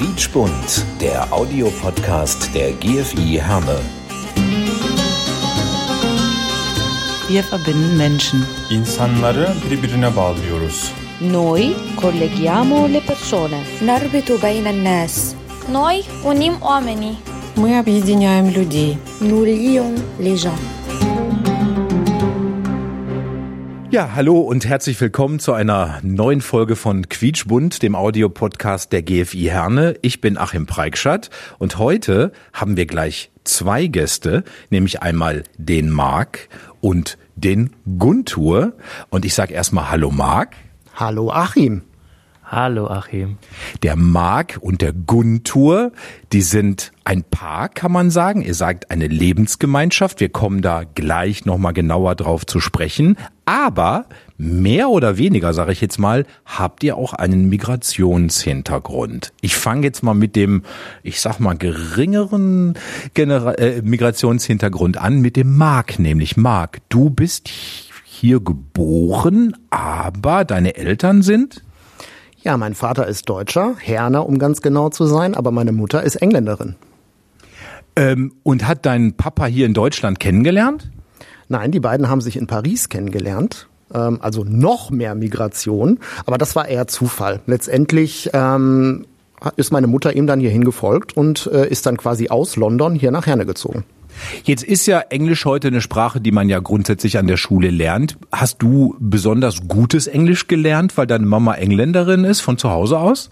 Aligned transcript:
Quietschbunt, 0.00 0.84
der 1.00 1.32
Audiopodcast 1.32 2.54
der 2.54 2.72
GFI 2.72 3.38
Herne. 3.40 3.78
Wir 7.28 7.42
verbinden 7.52 7.96
Menschen. 7.96 8.46
İnsanları 8.70 9.48
birbirine 9.70 10.16
bağlıyoruz. 10.16 10.92
Noi 11.20 11.74
colleghiamo 12.00 12.88
le 12.92 13.00
persone. 13.00 13.60
نربط 13.82 14.30
بين 14.44 14.66
الناس 14.66 15.34
Noi 15.72 16.02
unim 16.24 16.54
oamenii. 16.62 17.16
Мы 17.56 17.78
объединяем 17.78 18.46
людей. 18.50 18.98
nous 19.20 19.44
lions 19.46 19.94
les 20.20 20.36
gens 20.42 20.60
Ja, 23.91 24.11
hallo 24.15 24.39
und 24.39 24.65
herzlich 24.65 25.01
willkommen 25.01 25.39
zu 25.39 25.51
einer 25.51 25.99
neuen 26.01 26.39
Folge 26.39 26.77
von 26.77 27.09
Quietschbund, 27.09 27.83
dem 27.83 27.93
Audiopodcast 27.93 28.93
der 28.93 29.01
GFI 29.01 29.49
Herne. 29.49 29.95
Ich 30.01 30.21
bin 30.21 30.37
Achim 30.37 30.65
Preikschat 30.65 31.29
und 31.59 31.77
heute 31.77 32.31
haben 32.53 32.77
wir 32.77 32.85
gleich 32.85 33.31
zwei 33.43 33.87
Gäste, 33.87 34.45
nämlich 34.69 35.01
einmal 35.01 35.43
den 35.57 35.89
Marc 35.89 36.47
und 36.79 37.17
den 37.35 37.71
Guntur. 37.99 38.77
Und 39.09 39.25
ich 39.25 39.33
sage 39.33 39.53
erstmal 39.53 39.91
Hallo 39.91 40.09
Marc. 40.09 40.55
Hallo 40.95 41.29
Achim. 41.29 41.81
Hallo 42.51 42.87
Achim. 42.87 43.37
Der 43.81 43.95
Marc 43.95 44.57
und 44.59 44.81
der 44.81 44.91
Guntur, 44.91 45.93
die 46.33 46.41
sind 46.41 46.91
ein 47.05 47.23
Paar, 47.23 47.69
kann 47.69 47.93
man 47.93 48.11
sagen. 48.11 48.41
Ihr 48.41 48.55
sagt 48.55 48.91
eine 48.91 49.07
Lebensgemeinschaft. 49.07 50.19
Wir 50.19 50.27
kommen 50.27 50.61
da 50.61 50.83
gleich 50.83 51.45
nochmal 51.45 51.71
genauer 51.71 52.15
drauf 52.15 52.45
zu 52.45 52.59
sprechen. 52.59 53.15
Aber 53.45 54.05
mehr 54.37 54.89
oder 54.89 55.17
weniger, 55.17 55.53
sage 55.53 55.71
ich 55.71 55.79
jetzt 55.79 55.97
mal, 55.97 56.25
habt 56.45 56.83
ihr 56.83 56.97
auch 56.97 57.13
einen 57.13 57.47
Migrationshintergrund. 57.47 59.31
Ich 59.39 59.55
fange 59.55 59.85
jetzt 59.85 60.03
mal 60.03 60.13
mit 60.13 60.35
dem, 60.35 60.63
ich 61.03 61.21
sag 61.21 61.39
mal, 61.39 61.55
geringeren 61.55 62.73
Genera 63.13 63.53
äh, 63.53 63.81
Migrationshintergrund 63.81 64.97
an, 64.97 65.21
mit 65.21 65.37
dem 65.37 65.55
Marc, 65.55 65.99
nämlich 65.99 66.35
Marc. 66.35 66.79
Du 66.89 67.11
bist 67.11 67.49
hier 68.03 68.41
geboren, 68.41 69.55
aber 69.69 70.43
deine 70.43 70.75
Eltern 70.75 71.21
sind? 71.21 71.63
Ja, 72.43 72.57
mein 72.57 72.73
Vater 72.73 73.07
ist 73.07 73.29
Deutscher, 73.29 73.75
Herner, 73.77 74.27
um 74.27 74.39
ganz 74.39 74.61
genau 74.61 74.89
zu 74.89 75.05
sein, 75.05 75.35
aber 75.35 75.51
meine 75.51 75.71
Mutter 75.71 76.01
ist 76.01 76.15
Engländerin. 76.15 76.75
Ähm, 77.95 78.33
und 78.41 78.67
hat 78.67 78.85
dein 78.85 79.13
Papa 79.13 79.45
hier 79.45 79.67
in 79.67 79.75
Deutschland 79.75 80.19
kennengelernt? 80.19 80.89
Nein, 81.49 81.71
die 81.71 81.79
beiden 81.79 82.09
haben 82.09 82.21
sich 82.21 82.37
in 82.37 82.47
Paris 82.47 82.89
kennengelernt. 82.89 83.67
Ähm, 83.93 84.17
also 84.21 84.43
noch 84.43 84.89
mehr 84.89 85.13
Migration, 85.13 85.99
aber 86.25 86.39
das 86.39 86.55
war 86.55 86.67
eher 86.67 86.87
Zufall. 86.87 87.41
Letztendlich 87.45 88.31
ähm, 88.33 89.05
ist 89.55 89.71
meine 89.71 89.87
Mutter 89.87 90.15
ihm 90.15 90.25
dann 90.25 90.39
hierhin 90.39 90.63
gefolgt 90.63 91.15
und 91.15 91.47
äh, 91.53 91.67
ist 91.67 91.85
dann 91.85 91.97
quasi 91.97 92.29
aus 92.29 92.55
London 92.55 92.95
hier 92.95 93.11
nach 93.11 93.27
Herne 93.27 93.45
gezogen. 93.45 93.83
Jetzt 94.43 94.63
ist 94.63 94.85
ja 94.85 94.99
Englisch 94.99 95.45
heute 95.45 95.67
eine 95.67 95.81
Sprache, 95.81 96.21
die 96.21 96.31
man 96.31 96.49
ja 96.49 96.59
grundsätzlich 96.59 97.17
an 97.17 97.27
der 97.27 97.37
Schule 97.37 97.69
lernt. 97.69 98.17
Hast 98.31 98.61
du 98.61 98.95
besonders 98.99 99.67
gutes 99.67 100.07
Englisch 100.07 100.47
gelernt, 100.47 100.97
weil 100.97 101.07
deine 101.07 101.25
Mama 101.25 101.53
Engländerin 101.55 102.23
ist, 102.23 102.41
von 102.41 102.57
zu 102.57 102.69
Hause 102.69 102.99
aus? 102.99 103.29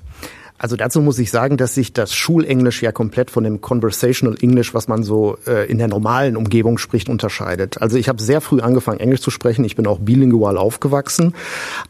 Also 0.60 0.76
dazu 0.76 1.02
muss 1.02 1.18
ich 1.20 1.32
sagen, 1.32 1.56
dass 1.56 1.74
sich 1.74 1.94
das 1.94 2.14
Schulenglisch 2.14 2.84
ja 2.84 2.92
komplett 2.92 3.32
von 3.32 3.46
dem 3.46 3.62
Conversational 3.62 4.38
English, 4.42 4.74
was 4.74 4.90
man 4.90 5.04
so 5.04 5.38
äh, 5.48 5.70
in 5.72 5.78
der 5.78 5.88
normalen 5.88 6.36
Umgebung 6.36 6.78
spricht, 6.78 7.08
unterscheidet. 7.08 7.82
Also 7.82 7.98
ich 7.98 8.10
habe 8.10 8.22
sehr 8.22 8.42
früh 8.42 8.60
angefangen, 8.60 9.00
Englisch 9.00 9.22
zu 9.22 9.32
sprechen. 9.32 9.64
Ich 9.64 9.78
bin 9.78 9.88
auch 9.88 10.00
bilingual 10.00 10.58
aufgewachsen. 10.58 11.34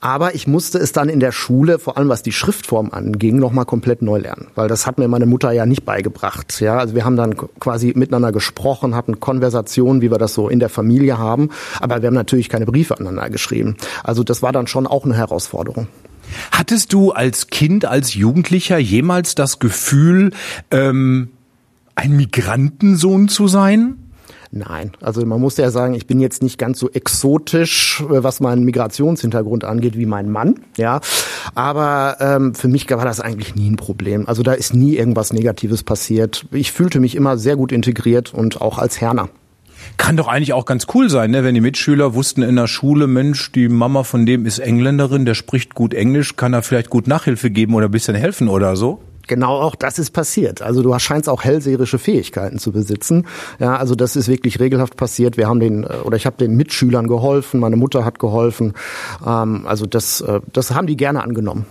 Aber 0.02 0.36
ich 0.36 0.46
musste 0.46 0.78
es 0.78 0.92
dann 0.92 1.10
in 1.10 1.20
der 1.20 1.32
Schule, 1.32 1.80
vor 1.80 1.98
allem 1.98 2.10
was 2.10 2.22
die 2.22 2.32
Schriftform 2.32 2.92
anging, 2.92 3.40
nochmal 3.40 3.66
komplett 3.66 4.04
neu 4.04 4.20
lernen. 4.20 4.48
Weil 4.54 4.68
das 4.68 4.86
hat 4.86 5.00
mir 5.00 5.08
meine 5.08 5.26
Mutter 5.26 5.52
ja 5.52 5.66
nicht 5.66 5.84
beigebracht. 5.84 6.62
Ja, 6.62 6.78
also 6.78 6.94
wir 6.94 7.06
haben 7.06 7.16
dann 7.16 7.36
quasi 7.60 7.94
miteinander 7.96 8.32
gesprochen, 8.32 8.96
hatten 8.96 9.20
Konversationen, 9.20 10.04
wie 10.04 10.12
wir 10.12 10.20
das 10.20 10.36
so 10.36 10.48
in 10.48 10.60
der 10.60 10.70
Familie 10.70 11.18
haben. 11.18 11.50
Aber 11.80 12.04
wir 12.04 12.08
haben 12.08 12.14
natürlich 12.14 12.50
keine 12.50 12.68
Briefe 12.68 12.96
aneinander 13.00 13.32
geschrieben. 13.32 13.78
Also 14.04 14.24
das 14.24 14.44
war 14.44 14.52
dann 14.52 14.68
schon 14.68 14.86
auch 14.86 15.06
eine 15.06 15.16
Herausforderung. 15.16 15.88
Hattest 16.52 16.94
du 16.94 17.12
als 17.12 17.48
Kind, 17.48 17.86
als 17.86 18.14
Jugendlicher 18.14 18.78
jemals 18.78 19.36
das 19.36 19.60
Gefühl, 19.60 20.32
ähm, 20.72 21.30
ein 21.96 22.16
Migrantensohn 22.16 23.28
zu 23.28 23.48
sein? 23.48 23.98
Nein, 24.52 24.94
also 25.00 25.24
man 25.28 25.40
muss 25.40 25.58
ja 25.58 25.70
sagen, 25.70 25.94
ich 25.94 26.08
bin 26.08 26.20
jetzt 26.20 26.42
nicht 26.42 26.58
ganz 26.58 26.80
so 26.80 26.90
exotisch, 26.90 28.02
äh, 28.02 28.24
was 28.24 28.40
meinen 28.40 28.64
Migrationshintergrund 28.64 29.64
angeht, 29.64 29.96
wie 29.96 30.08
mein 30.08 30.32
Mann, 30.32 30.56
ja. 30.76 31.02
Aber 31.54 32.18
ähm, 32.20 32.56
für 32.56 32.68
mich 32.68 32.90
war 32.90 33.06
das 33.06 33.20
eigentlich 33.20 33.56
nie 33.56 33.70
ein 33.70 33.76
Problem. 33.76 34.28
Also 34.28 34.42
da 34.42 34.54
ist 34.54 34.74
nie 34.74 34.96
irgendwas 34.96 35.34
Negatives 35.34 35.84
passiert. 35.84 36.48
Ich 36.52 36.72
fühlte 36.72 37.00
mich 37.00 37.16
immer 37.16 37.38
sehr 37.38 37.58
gut 37.58 37.72
integriert 37.72 38.34
und 38.34 38.60
auch 38.60 38.80
als 38.80 39.00
Herner. 39.00 39.30
Kann 39.98 40.18
doch 40.18 40.28
eigentlich 40.28 40.54
auch 40.54 40.66
ganz 40.66 40.88
cool 40.94 41.10
sein, 41.10 41.32
ne? 41.32 41.44
wenn 41.44 41.56
die 41.56 41.62
Mitschüler 41.62 42.14
wussten 42.14 42.42
in 42.42 42.56
der 42.56 42.68
Schule, 42.68 43.08
Mensch, 43.08 43.52
die 43.52 43.70
Mama 43.70 44.04
von 44.04 44.26
dem 44.26 44.46
ist 44.46 44.60
Engländerin, 44.60 45.26
der 45.26 45.36
spricht 45.36 45.76
gut 45.76 45.94
Englisch, 45.94 46.36
kann 46.36 46.54
er 46.54 46.62
vielleicht 46.64 46.90
gut 46.90 47.08
Nachhilfe 47.08 47.50
geben 47.50 47.74
oder 47.74 47.86
ein 47.86 47.92
bisschen 47.92 48.16
helfen 48.16 48.48
oder 48.48 48.76
so? 48.76 49.02
Genau 49.30 49.62
auch 49.62 49.76
das 49.76 50.00
ist 50.00 50.10
passiert. 50.10 50.64
Also 50.64 50.82
du 50.82 50.98
scheinst 50.98 51.30
auch 51.30 51.44
hellseherische 51.44 52.00
Fähigkeiten 52.00 52.58
zu 52.58 52.72
besitzen. 52.72 53.28
Ja, 53.60 53.76
also 53.76 53.94
das 53.94 54.16
ist 54.16 54.28
wirklich 54.28 54.60
regelhaft 54.60 54.98
passiert. 54.98 55.38
Wir 55.38 55.48
haben 55.48 55.60
den 55.60 55.86
oder 55.86 56.18
ich 56.18 56.26
habe 56.26 56.38
den 56.38 56.58
Mitschülern 56.58 57.08
geholfen, 57.08 57.60
meine 57.60 57.76
Mutter 57.76 58.04
hat 58.04 58.18
geholfen. 58.18 58.74
Ähm, 59.24 59.68
also 59.68 59.86
das, 59.86 60.22
äh, 60.22 60.40
das 60.52 60.72
haben 60.72 60.88
die 60.88 60.98
gerne 60.98 61.22
angenommen. 61.22 61.68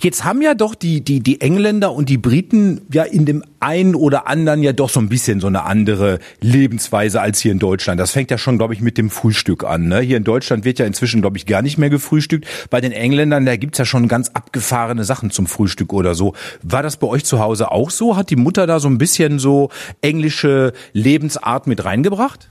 Jetzt 0.00 0.24
haben 0.24 0.42
ja 0.42 0.54
doch 0.54 0.74
die, 0.74 1.00
die, 1.00 1.20
die 1.20 1.40
Engländer 1.40 1.92
und 1.92 2.08
die 2.08 2.18
Briten 2.18 2.82
ja 2.92 3.02
in 3.02 3.26
dem 3.26 3.42
einen 3.60 3.94
oder 3.94 4.26
anderen 4.26 4.62
ja 4.62 4.72
doch 4.72 4.88
so 4.88 5.00
ein 5.00 5.08
bisschen 5.08 5.40
so 5.40 5.46
eine 5.46 5.64
andere 5.64 6.18
Lebensweise 6.40 7.20
als 7.20 7.40
hier 7.40 7.52
in 7.52 7.58
Deutschland. 7.58 7.98
Das 8.00 8.12
fängt 8.12 8.30
ja 8.30 8.38
schon, 8.38 8.58
glaube 8.58 8.74
ich, 8.74 8.80
mit 8.80 8.98
dem 8.98 9.10
Frühstück 9.10 9.64
an. 9.64 9.88
Ne? 9.88 10.00
Hier 10.00 10.16
in 10.16 10.24
Deutschland 10.24 10.64
wird 10.64 10.78
ja 10.78 10.86
inzwischen, 10.86 11.20
glaube 11.20 11.36
ich, 11.36 11.46
gar 11.46 11.62
nicht 11.62 11.78
mehr 11.78 11.90
gefrühstückt. 11.90 12.46
Bei 12.70 12.80
den 12.80 12.92
Engländern, 12.92 13.46
da 13.46 13.56
gibt's 13.56 13.78
ja 13.78 13.84
schon 13.84 14.08
ganz 14.08 14.30
abgefahrene 14.30 15.04
Sachen 15.04 15.30
zum 15.30 15.46
Frühstück 15.46 15.92
oder 15.92 16.14
so. 16.14 16.34
War 16.62 16.82
das 16.82 16.96
bei 16.96 17.06
euch 17.06 17.24
zu 17.24 17.40
Hause 17.40 17.70
auch 17.72 17.90
so? 17.90 18.16
Hat 18.16 18.30
die 18.30 18.36
Mutter 18.36 18.66
da 18.66 18.80
so 18.80 18.88
ein 18.88 18.98
bisschen 18.98 19.38
so 19.38 19.70
englische 20.00 20.72
Lebensart 20.92 21.66
mit 21.66 21.84
reingebracht? 21.84 22.48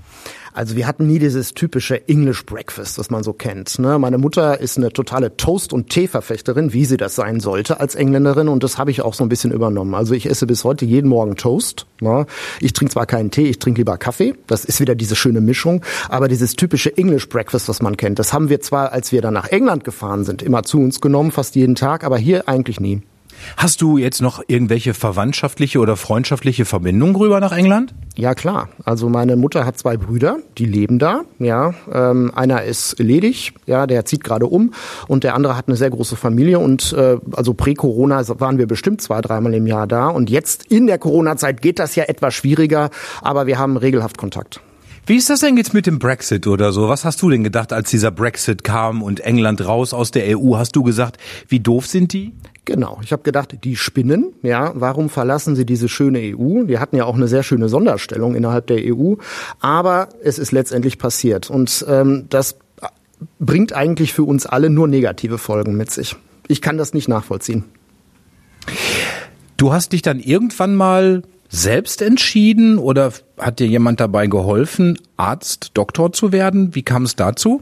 Also 0.53 0.75
wir 0.75 0.87
hatten 0.87 1.07
nie 1.07 1.19
dieses 1.19 1.53
typische 1.53 2.07
English 2.07 2.45
Breakfast, 2.45 2.97
das 2.97 3.09
man 3.09 3.23
so 3.23 3.33
kennt. 3.33 3.77
Ne? 3.79 3.99
Meine 3.99 4.17
Mutter 4.17 4.59
ist 4.59 4.77
eine 4.77 4.91
totale 4.91 5.35
Toast- 5.37 5.73
und 5.73 5.89
Teeverfechterin, 5.89 6.73
wie 6.73 6.85
sie 6.85 6.97
das 6.97 7.15
sein 7.15 7.39
sollte 7.39 7.79
als 7.79 7.95
Engländerin 7.95 8.47
und 8.47 8.63
das 8.63 8.77
habe 8.77 8.91
ich 8.91 9.01
auch 9.01 9.13
so 9.13 9.23
ein 9.23 9.29
bisschen 9.29 9.51
übernommen. 9.51 9.95
Also 9.95 10.13
ich 10.13 10.29
esse 10.29 10.47
bis 10.47 10.63
heute 10.63 10.85
jeden 10.85 11.09
Morgen 11.09 11.35
Toast. 11.35 11.85
Ne? 12.01 12.25
Ich 12.61 12.73
trinke 12.73 12.93
zwar 12.93 13.05
keinen 13.05 13.31
Tee, 13.31 13.47
ich 13.47 13.59
trinke 13.59 13.81
lieber 13.81 13.97
Kaffee. 13.97 14.35
Das 14.47 14.65
ist 14.65 14.79
wieder 14.79 14.95
diese 14.95 15.15
schöne 15.15 15.41
Mischung. 15.41 15.83
Aber 16.09 16.27
dieses 16.27 16.55
typische 16.55 16.95
English 16.97 17.29
Breakfast, 17.29 17.69
was 17.69 17.81
man 17.81 17.97
kennt, 17.97 18.19
das 18.19 18.33
haben 18.33 18.49
wir 18.49 18.61
zwar, 18.61 18.91
als 18.91 19.11
wir 19.11 19.21
dann 19.21 19.33
nach 19.33 19.49
England 19.49 19.83
gefahren 19.83 20.23
sind, 20.23 20.41
immer 20.41 20.63
zu 20.63 20.79
uns 20.79 21.01
genommen, 21.01 21.31
fast 21.31 21.55
jeden 21.55 21.75
Tag, 21.75 22.03
aber 22.03 22.17
hier 22.17 22.47
eigentlich 22.47 22.79
nie. 22.79 23.01
Hast 23.57 23.81
du 23.81 23.97
jetzt 23.97 24.21
noch 24.21 24.43
irgendwelche 24.47 24.93
verwandtschaftliche 24.93 25.79
oder 25.79 25.95
freundschaftliche 25.95 26.65
Verbindungen 26.65 27.15
rüber 27.15 27.39
nach 27.39 27.51
England? 27.51 27.93
Ja 28.15 28.33
klar. 28.33 28.69
Also 28.83 29.09
meine 29.09 29.35
Mutter 29.35 29.65
hat 29.65 29.77
zwei 29.77 29.97
Brüder, 29.97 30.37
die 30.57 30.65
leben 30.65 30.99
da. 30.99 31.21
Ja, 31.39 31.73
ähm, 31.91 32.31
einer 32.35 32.63
ist 32.63 32.99
ledig, 32.99 33.53
ja, 33.65 33.87
der 33.87 34.05
zieht 34.05 34.23
gerade 34.23 34.45
um, 34.45 34.73
und 35.07 35.23
der 35.23 35.35
andere 35.35 35.57
hat 35.57 35.67
eine 35.67 35.75
sehr 35.75 35.89
große 35.89 36.15
Familie. 36.15 36.59
Und 36.59 36.93
äh, 36.93 37.17
also 37.33 37.53
prä-Corona 37.53 38.23
waren 38.39 38.57
wir 38.57 38.67
bestimmt 38.67 39.01
zwei, 39.01 39.21
dreimal 39.21 39.53
im 39.53 39.67
Jahr 39.67 39.87
da. 39.87 40.07
Und 40.07 40.29
jetzt 40.29 40.65
in 40.71 40.87
der 40.87 40.97
Corona-Zeit 40.97 41.61
geht 41.61 41.79
das 41.79 41.95
ja 41.95 42.05
etwas 42.05 42.33
schwieriger, 42.33 42.89
aber 43.21 43.47
wir 43.47 43.59
haben 43.59 43.77
regelhaft 43.77 44.17
Kontakt. 44.17 44.61
Wie 45.07 45.17
ist 45.17 45.29
das 45.29 45.41
denn 45.41 45.55
jetzt 45.55 45.75
mit 45.75 45.85
dem 45.85 45.99
Brexit 45.99 46.47
oder 46.47 46.71
so? 46.71 46.89
Was 46.89 47.05
hast 47.05 47.21
du 47.21 47.29
denn 47.29 47.43
gedacht, 47.43 47.71
als 47.71 47.91
dieser 47.91 48.09
Brexit 48.09 48.63
kam 48.63 49.03
und 49.03 49.19
England 49.19 49.63
raus 49.63 49.93
aus 49.93 50.09
der 50.09 50.35
EU? 50.35 50.55
Hast 50.57 50.75
du 50.75 50.81
gesagt, 50.81 51.17
wie 51.47 51.59
doof 51.59 51.85
sind 51.85 52.11
die? 52.11 52.33
Genau, 52.65 52.99
ich 53.03 53.11
habe 53.11 53.21
gedacht, 53.21 53.55
die 53.63 53.75
spinnen, 53.75 54.33
ja, 54.41 54.71
warum 54.73 55.09
verlassen 55.09 55.55
sie 55.55 55.67
diese 55.67 55.87
schöne 55.87 56.19
EU? 56.19 56.67
Wir 56.67 56.79
hatten 56.79 56.95
ja 56.95 57.05
auch 57.05 57.15
eine 57.15 57.27
sehr 57.27 57.43
schöne 57.43 57.69
Sonderstellung 57.69 58.33
innerhalb 58.33 58.65
der 58.65 58.79
EU, 58.83 59.15
aber 59.59 60.09
es 60.23 60.39
ist 60.39 60.51
letztendlich 60.51 60.97
passiert 60.97 61.51
und 61.51 61.85
ähm, 61.87 62.25
das 62.29 62.57
bringt 63.39 63.73
eigentlich 63.73 64.13
für 64.13 64.23
uns 64.23 64.47
alle 64.47 64.71
nur 64.71 64.87
negative 64.87 65.37
Folgen 65.37 65.77
mit 65.77 65.91
sich. 65.91 66.15
Ich 66.47 66.61
kann 66.61 66.77
das 66.77 66.93
nicht 66.93 67.07
nachvollziehen. 67.07 67.65
Du 69.57 69.71
hast 69.71 69.93
dich 69.93 70.01
dann 70.01 70.19
irgendwann 70.19 70.75
mal 70.75 71.21
selbst 71.49 72.01
entschieden 72.01 72.79
oder 72.79 73.13
hat 73.37 73.59
dir 73.59 73.67
jemand 73.67 73.99
dabei 73.99 74.25
geholfen, 74.27 74.97
Arzt, 75.17 75.71
Doktor 75.75 76.11
zu 76.11 76.31
werden? 76.31 76.73
Wie 76.73 76.83
kam 76.83 77.03
es 77.03 77.15
dazu? 77.15 77.61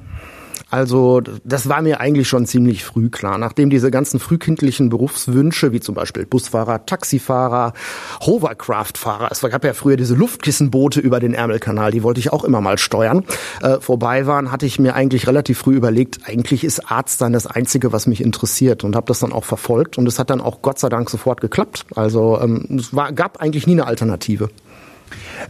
Also 0.69 1.21
das 1.43 1.69
war 1.69 1.81
mir 1.81 1.99
eigentlich 1.99 2.27
schon 2.27 2.45
ziemlich 2.45 2.83
früh 2.83 3.09
klar. 3.09 3.37
Nachdem 3.37 3.69
diese 3.69 3.91
ganzen 3.91 4.19
frühkindlichen 4.19 4.89
Berufswünsche, 4.89 5.71
wie 5.71 5.79
zum 5.79 5.95
Beispiel 5.95 6.25
Busfahrer, 6.25 6.85
Taxifahrer, 6.85 7.73
Hovercraftfahrer, 8.21 9.29
es 9.31 9.41
gab 9.41 9.63
ja 9.63 9.73
früher 9.73 9.97
diese 9.97 10.15
Luftkissenboote 10.15 10.99
über 10.99 11.19
den 11.19 11.33
Ärmelkanal, 11.33 11.91
die 11.91 12.03
wollte 12.03 12.19
ich 12.19 12.33
auch 12.33 12.43
immer 12.43 12.61
mal 12.61 12.77
steuern, 12.77 13.23
äh, 13.61 13.79
vorbei 13.79 14.25
waren, 14.25 14.51
hatte 14.51 14.65
ich 14.65 14.79
mir 14.79 14.95
eigentlich 14.95 15.27
relativ 15.27 15.59
früh 15.59 15.75
überlegt, 15.75 16.21
eigentlich 16.25 16.63
ist 16.63 16.91
Arzt 16.91 17.19
sein 17.19 17.33
das 17.33 17.47
Einzige, 17.47 17.91
was 17.91 18.07
mich 18.07 18.21
interessiert 18.21 18.83
und 18.83 18.95
habe 18.95 19.07
das 19.07 19.19
dann 19.19 19.31
auch 19.31 19.45
verfolgt 19.45 19.97
und 19.97 20.07
es 20.07 20.19
hat 20.19 20.29
dann 20.29 20.41
auch 20.41 20.61
Gott 20.61 20.79
sei 20.79 20.89
Dank 20.89 21.09
sofort 21.09 21.41
geklappt. 21.41 21.85
Also 21.95 22.39
ähm, 22.41 22.79
es 22.79 22.95
war, 22.95 23.11
gab 23.11 23.41
eigentlich 23.41 23.67
nie 23.67 23.73
eine 23.73 23.85
Alternative. 23.85 24.49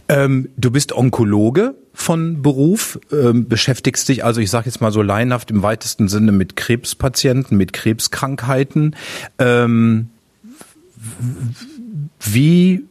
Ähm, 0.08 0.48
du 0.56 0.70
bist 0.70 0.92
Onkologe 0.92 1.74
von 1.92 2.42
Beruf, 2.42 2.98
ähm, 3.12 3.48
beschäftigst 3.48 4.08
dich 4.08 4.24
also, 4.24 4.40
ich 4.40 4.50
sage 4.50 4.66
jetzt 4.66 4.80
mal 4.80 4.92
so 4.92 5.02
laienhaft 5.02 5.50
im 5.50 5.62
weitesten 5.62 6.08
Sinne 6.08 6.32
mit 6.32 6.56
Krebspatienten, 6.56 7.56
mit 7.56 7.72
Krebskrankheiten. 7.72 8.96
Ähm, 9.38 10.10
wie 12.20 12.84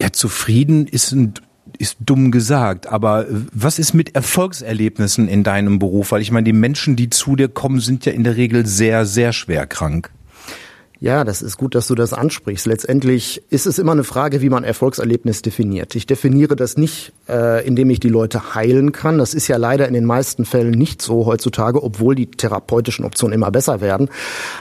ja, 0.00 0.12
zufrieden 0.12 0.86
ist 0.86 1.12
ein 1.12 1.34
ist 1.78 1.96
dumm 2.00 2.30
gesagt, 2.30 2.86
aber 2.88 3.26
was 3.52 3.78
ist 3.78 3.94
mit 3.94 4.14
Erfolgserlebnissen 4.14 5.28
in 5.28 5.44
deinem 5.44 5.78
Beruf? 5.78 6.12
Weil 6.12 6.20
ich 6.20 6.30
meine, 6.30 6.44
die 6.44 6.52
Menschen, 6.52 6.94
die 6.94 7.08
zu 7.08 7.36
dir 7.36 7.48
kommen, 7.48 7.80
sind 7.80 8.04
ja 8.04 8.12
in 8.12 8.22
der 8.22 8.36
Regel 8.36 8.66
sehr, 8.66 9.06
sehr 9.06 9.32
schwer 9.32 9.66
krank. 9.66 10.10
Ja, 11.02 11.24
das 11.24 11.40
ist 11.40 11.56
gut, 11.56 11.74
dass 11.74 11.86
du 11.86 11.94
das 11.94 12.12
ansprichst. 12.12 12.66
Letztendlich 12.66 13.42
ist 13.48 13.66
es 13.66 13.78
immer 13.78 13.92
eine 13.92 14.04
Frage, 14.04 14.42
wie 14.42 14.50
man 14.50 14.64
Erfolgserlebnis 14.64 15.40
definiert. 15.40 15.94
Ich 15.94 16.06
definiere 16.06 16.56
das 16.56 16.76
nicht, 16.76 17.14
äh, 17.26 17.66
indem 17.66 17.88
ich 17.88 18.00
die 18.00 18.10
Leute 18.10 18.54
heilen 18.54 18.92
kann. 18.92 19.16
Das 19.16 19.32
ist 19.32 19.48
ja 19.48 19.56
leider 19.56 19.88
in 19.88 19.94
den 19.94 20.04
meisten 20.04 20.44
Fällen 20.44 20.72
nicht 20.72 21.00
so 21.00 21.24
heutzutage, 21.24 21.82
obwohl 21.82 22.14
die 22.14 22.30
therapeutischen 22.30 23.06
Optionen 23.06 23.32
immer 23.32 23.50
besser 23.50 23.80
werden. 23.80 24.10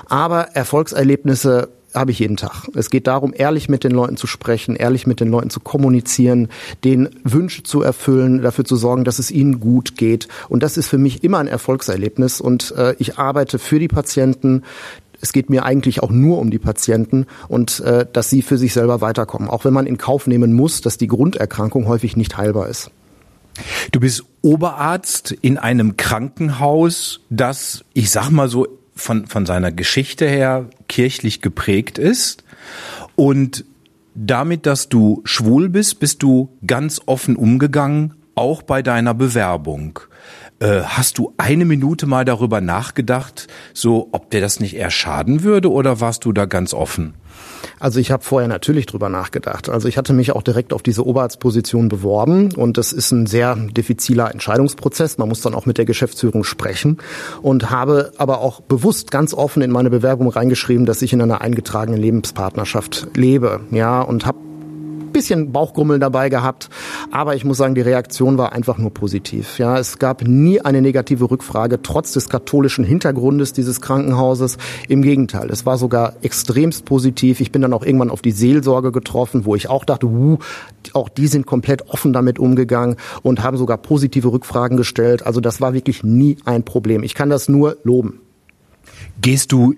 Aber 0.07 0.55
Erfolgserlebnisse 0.55 1.67
habe 1.93 2.11
ich 2.11 2.19
jeden 2.19 2.37
Tag. 2.37 2.69
Es 2.73 2.89
geht 2.89 3.07
darum, 3.07 3.33
ehrlich 3.35 3.67
mit 3.67 3.83
den 3.83 3.91
Leuten 3.91 4.15
zu 4.15 4.27
sprechen, 4.27 4.77
ehrlich 4.77 5.07
mit 5.07 5.19
den 5.19 5.27
Leuten 5.27 5.49
zu 5.49 5.59
kommunizieren, 5.59 6.47
den 6.85 7.09
Wünsche 7.23 7.63
zu 7.63 7.81
erfüllen, 7.81 8.41
dafür 8.41 8.63
zu 8.63 8.77
sorgen, 8.77 9.03
dass 9.03 9.19
es 9.19 9.31
ihnen 9.31 9.59
gut 9.59 9.97
geht. 9.97 10.29
Und 10.47 10.63
das 10.63 10.77
ist 10.77 10.87
für 10.87 10.99
mich 10.99 11.21
immer 11.23 11.39
ein 11.39 11.47
Erfolgserlebnis. 11.47 12.39
Und 12.39 12.71
äh, 12.77 12.95
ich 12.99 13.17
arbeite 13.17 13.59
für 13.59 13.79
die 13.79 13.87
Patienten 13.89 14.63
es 15.21 15.33
geht 15.33 15.49
mir 15.49 15.65
eigentlich 15.65 16.01
auch 16.01 16.11
nur 16.11 16.39
um 16.39 16.49
die 16.49 16.59
Patienten 16.59 17.25
und 17.47 17.79
äh, 17.81 18.05
dass 18.11 18.29
sie 18.29 18.41
für 18.41 18.57
sich 18.57 18.73
selber 18.73 19.01
weiterkommen. 19.01 19.49
Auch 19.49 19.65
wenn 19.65 19.73
man 19.73 19.85
in 19.85 19.97
Kauf 19.97 20.27
nehmen 20.27 20.53
muss, 20.53 20.81
dass 20.81 20.97
die 20.97 21.07
Grunderkrankung 21.07 21.87
häufig 21.87 22.15
nicht 22.15 22.37
heilbar 22.37 22.67
ist. 22.67 22.91
Du 23.91 23.99
bist 23.99 24.23
Oberarzt 24.41 25.31
in 25.31 25.57
einem 25.57 25.97
Krankenhaus, 25.97 27.21
das, 27.29 27.83
ich 27.93 28.09
sag 28.09 28.29
mal 28.29 28.47
so, 28.47 28.67
von, 28.95 29.27
von 29.27 29.45
seiner 29.45 29.71
Geschichte 29.71 30.27
her 30.27 30.69
kirchlich 30.87 31.41
geprägt 31.41 31.97
ist. 31.97 32.43
Und 33.15 33.65
damit, 34.15 34.65
dass 34.65 34.89
du 34.89 35.21
schwul 35.23 35.69
bist, 35.69 35.99
bist 35.99 36.23
du 36.23 36.49
ganz 36.65 37.01
offen 37.05 37.35
umgegangen, 37.35 38.13
auch 38.35 38.61
bei 38.61 38.81
deiner 38.81 39.13
Bewerbung. 39.13 39.99
Äh, 40.59 40.81
hast 40.83 41.17
du 41.17 41.33
eine 41.37 41.65
Minute 41.65 42.05
mal 42.05 42.25
darüber 42.25 42.59
nachgedacht, 42.59 43.47
so 43.73 44.09
ob 44.11 44.29
dir 44.29 44.41
das 44.41 44.59
nicht 44.59 44.75
eher 44.75 44.91
schaden 44.91 45.43
würde 45.43 45.71
oder 45.71 46.01
warst 46.01 46.25
du 46.25 46.33
da 46.33 46.45
ganz 46.45 46.73
offen? 46.73 47.13
Also 47.79 47.99
ich 47.99 48.11
habe 48.11 48.23
vorher 48.23 48.49
natürlich 48.49 48.85
drüber 48.85 49.07
nachgedacht. 49.07 49.69
Also 49.69 49.87
ich 49.87 49.97
hatte 49.97 50.11
mich 50.11 50.33
auch 50.33 50.43
direkt 50.43 50.73
auf 50.73 50.83
diese 50.83 51.05
Oberarztposition 51.05 51.87
beworben 51.87 52.53
und 52.53 52.77
das 52.77 52.91
ist 52.91 53.11
ein 53.11 53.25
sehr 53.25 53.55
diffiziler 53.55 54.31
Entscheidungsprozess. 54.31 55.17
Man 55.17 55.29
muss 55.29 55.41
dann 55.41 55.55
auch 55.55 55.65
mit 55.65 55.77
der 55.77 55.85
Geschäftsführung 55.85 56.43
sprechen 56.43 56.97
und 57.41 57.69
habe 57.69 58.11
aber 58.17 58.41
auch 58.41 58.59
bewusst 58.61 59.11
ganz 59.11 59.33
offen 59.33 59.61
in 59.61 59.71
meine 59.71 59.89
Bewerbung 59.89 60.27
reingeschrieben, 60.29 60.85
dass 60.85 61.01
ich 61.01 61.13
in 61.13 61.21
einer 61.21 61.39
eingetragenen 61.39 62.01
Lebenspartnerschaft 62.01 63.07
lebe. 63.15 63.61
Ja, 63.71 64.01
und 64.01 64.25
habe 64.25 64.48
bisschen 65.19 65.51
Bauchgrummeln 65.51 65.99
dabei 65.99 66.29
gehabt, 66.29 66.69
aber 67.11 67.35
ich 67.35 67.43
muss 67.43 67.57
sagen, 67.57 67.75
die 67.75 67.81
Reaktion 67.81 68.37
war 68.37 68.53
einfach 68.53 68.77
nur 68.77 68.93
positiv. 68.93 69.59
Ja, 69.59 69.77
es 69.77 69.99
gab 69.99 70.25
nie 70.25 70.61
eine 70.61 70.81
negative 70.81 71.29
Rückfrage, 71.29 71.81
trotz 71.81 72.13
des 72.13 72.29
katholischen 72.29 72.85
Hintergrundes 72.85 73.51
dieses 73.51 73.81
Krankenhauses. 73.81 74.57
Im 74.87 75.01
Gegenteil, 75.01 75.49
es 75.49 75.65
war 75.65 75.77
sogar 75.77 76.13
extremst 76.21 76.85
positiv. 76.85 77.41
Ich 77.41 77.51
bin 77.51 77.61
dann 77.61 77.73
auch 77.73 77.83
irgendwann 77.83 78.09
auf 78.09 78.21
die 78.21 78.31
Seelsorge 78.31 78.93
getroffen, 78.93 79.43
wo 79.43 79.55
ich 79.55 79.69
auch 79.69 79.83
dachte, 79.83 80.05
uh, 80.05 80.37
auch 80.93 81.09
die 81.09 81.27
sind 81.27 81.45
komplett 81.45 81.89
offen 81.89 82.13
damit 82.13 82.39
umgegangen 82.39 82.95
und 83.21 83.43
haben 83.43 83.57
sogar 83.57 83.77
positive 83.77 84.31
Rückfragen 84.31 84.77
gestellt. 84.77 85.25
Also 85.25 85.41
das 85.41 85.59
war 85.59 85.73
wirklich 85.73 86.01
nie 86.01 86.37
ein 86.45 86.63
Problem. 86.63 87.03
Ich 87.03 87.13
kann 87.13 87.29
das 87.29 87.49
nur 87.49 87.75
loben. 87.83 88.21
Gehst 89.19 89.51
du 89.51 89.75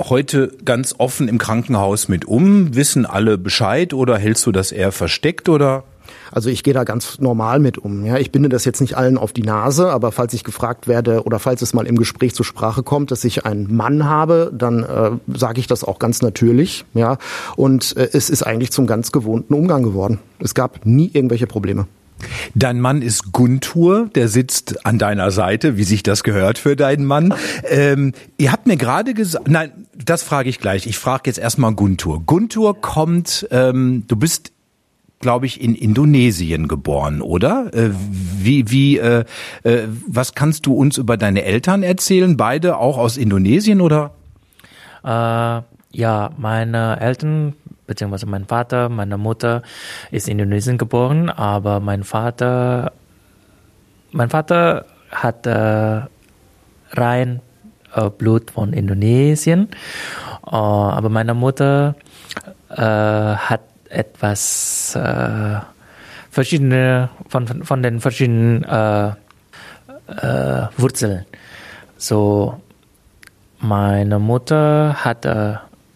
heute 0.00 0.52
ganz 0.64 0.94
offen 0.98 1.28
im 1.28 1.38
Krankenhaus 1.38 2.08
mit 2.08 2.24
um? 2.24 2.74
Wissen 2.74 3.06
alle 3.06 3.38
Bescheid 3.38 3.92
oder 3.94 4.18
hältst 4.18 4.46
du 4.46 4.52
das 4.52 4.72
eher 4.72 4.92
versteckt 4.92 5.48
oder? 5.48 5.84
Also 6.30 6.50
ich 6.50 6.62
gehe 6.62 6.74
da 6.74 6.84
ganz 6.84 7.18
normal 7.18 7.58
mit 7.58 7.78
um. 7.78 8.04
Ja, 8.04 8.18
ich 8.18 8.32
binde 8.32 8.48
das 8.48 8.64
jetzt 8.64 8.80
nicht 8.80 8.96
allen 8.96 9.18
auf 9.18 9.32
die 9.32 9.42
Nase, 9.42 9.90
aber 9.90 10.12
falls 10.12 10.34
ich 10.34 10.44
gefragt 10.44 10.88
werde 10.88 11.22
oder 11.24 11.38
falls 11.38 11.62
es 11.62 11.74
mal 11.74 11.86
im 11.86 11.96
Gespräch 11.96 12.34
zur 12.34 12.44
Sprache 12.44 12.82
kommt, 12.82 13.10
dass 13.10 13.24
ich 13.24 13.44
einen 13.44 13.74
Mann 13.74 14.04
habe, 14.04 14.50
dann 14.54 14.82
äh, 14.82 15.10
sage 15.36 15.60
ich 15.60 15.66
das 15.66 15.84
auch 15.84 15.98
ganz 15.98 16.22
natürlich. 16.22 16.84
Ja, 16.94 17.18
und 17.56 17.96
äh, 17.96 18.08
es 18.12 18.30
ist 18.30 18.42
eigentlich 18.42 18.72
zum 18.72 18.86
ganz 18.86 19.12
gewohnten 19.12 19.54
Umgang 19.54 19.82
geworden. 19.82 20.18
Es 20.38 20.54
gab 20.54 20.84
nie 20.84 21.10
irgendwelche 21.12 21.46
Probleme. 21.46 21.86
Dein 22.54 22.80
Mann 22.80 23.02
ist 23.02 23.32
Guntur, 23.32 24.10
der 24.14 24.28
sitzt 24.28 24.84
an 24.86 24.98
deiner 24.98 25.30
Seite, 25.30 25.76
wie 25.76 25.84
sich 25.84 26.02
das 26.02 26.22
gehört 26.22 26.58
für 26.58 26.76
deinen 26.76 27.04
Mann. 27.04 27.34
Ähm, 27.68 28.12
ihr 28.36 28.52
habt 28.52 28.66
mir 28.66 28.76
gerade 28.76 29.14
gesagt, 29.14 29.48
nein, 29.48 29.86
das 29.94 30.22
frage 30.22 30.48
ich 30.48 30.58
gleich. 30.58 30.86
Ich 30.86 30.98
frage 30.98 31.22
jetzt 31.26 31.38
erstmal 31.38 31.72
Guntur. 31.74 32.22
Guntur 32.24 32.80
kommt, 32.80 33.46
ähm, 33.50 34.04
du 34.08 34.16
bist, 34.16 34.52
glaube 35.20 35.46
ich, 35.46 35.60
in 35.60 35.74
Indonesien 35.74 36.68
geboren, 36.68 37.20
oder? 37.22 37.72
Äh, 37.74 37.90
wie, 37.92 38.70
wie, 38.70 38.98
äh, 38.98 39.24
äh, 39.62 39.82
was 40.06 40.34
kannst 40.34 40.66
du 40.66 40.74
uns 40.74 40.98
über 40.98 41.16
deine 41.16 41.44
Eltern 41.44 41.82
erzählen? 41.82 42.36
Beide 42.36 42.78
auch 42.78 42.98
aus 42.98 43.16
Indonesien, 43.16 43.80
oder? 43.80 44.12
Äh, 45.04 45.62
ja, 45.90 46.30
meine 46.36 47.00
Eltern 47.00 47.54
beziehungsweise 47.88 48.26
mein 48.26 48.44
Vater, 48.44 48.88
meine 48.88 49.18
Mutter 49.18 49.62
ist 50.12 50.28
in 50.28 50.38
Indonesien 50.38 50.78
geboren, 50.78 51.30
aber 51.30 51.80
mein 51.80 52.04
Vater, 52.04 52.92
mein 54.12 54.30
Vater 54.30 54.84
hat 55.10 55.46
äh, 55.46 56.02
rein 56.92 57.40
äh, 57.96 58.10
Blut 58.10 58.52
von 58.52 58.72
Indonesien, 58.72 59.70
äh, 60.46 60.50
aber 60.54 61.08
meine 61.08 61.34
Mutter 61.34 61.96
äh, 62.68 62.76
hat 62.76 63.62
etwas 63.88 64.94
äh, 64.94 65.56
verschiedene 66.30 67.08
von, 67.28 67.64
von, 67.64 67.82
den 67.82 68.00
verschiedenen 68.00 68.62
äh, 68.64 69.12
Wurzeln. 70.76 71.24
So, 71.96 72.60
meine 73.60 74.18
Mutter 74.18 74.94
hat 75.04 75.26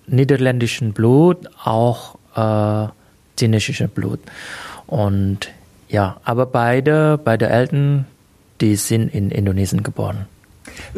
niederländischen 0.07 0.93
Blut, 0.93 1.49
auch 1.65 2.17
äh, 2.37 2.91
chinesisches 3.39 3.91
Blut. 3.91 4.21
Und 4.87 5.51
ja, 5.89 6.21
aber 6.25 6.47
beide, 6.47 7.19
beide 7.23 7.49
Eltern, 7.49 8.07
die 8.61 8.77
sind 8.77 9.15
in 9.15 9.31
Indonesien 9.31 9.83
geboren. 9.83 10.27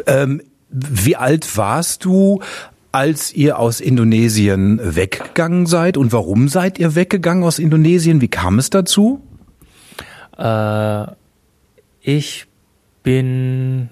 Ähm, 0.06 0.42
wie 0.70 1.16
alt 1.16 1.56
warst 1.56 2.04
du, 2.04 2.40
als 2.92 3.32
ihr 3.32 3.58
aus 3.58 3.80
Indonesien 3.80 4.80
weggegangen 4.82 5.66
seid? 5.66 5.96
Und 5.96 6.12
warum 6.12 6.48
seid 6.48 6.78
ihr 6.78 6.94
weggegangen 6.94 7.42
aus 7.42 7.58
Indonesien? 7.58 8.20
Wie 8.20 8.28
kam 8.28 8.58
es 8.58 8.70
dazu? 8.70 9.20
Äh, 10.38 11.06
ich 12.00 12.46
bin 13.02 13.88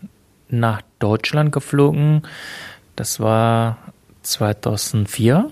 nach 0.48 0.82
Deutschland 0.98 1.50
geflogen. 1.50 2.22
Das 2.94 3.18
war 3.18 3.78
2004 4.22 5.50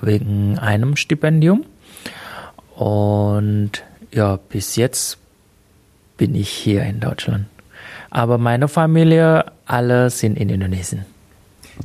wegen 0.00 0.58
einem 0.58 0.96
Stipendium. 0.96 1.64
Und 2.74 3.82
ja, 4.12 4.36
bis 4.36 4.76
jetzt 4.76 5.18
bin 6.16 6.34
ich 6.34 6.48
hier 6.48 6.82
in 6.84 7.00
Deutschland. 7.00 7.46
Aber 8.10 8.38
meine 8.38 8.68
Familie, 8.68 9.46
alle 9.66 10.10
sind 10.10 10.38
in 10.38 10.48
Indonesien. 10.48 11.04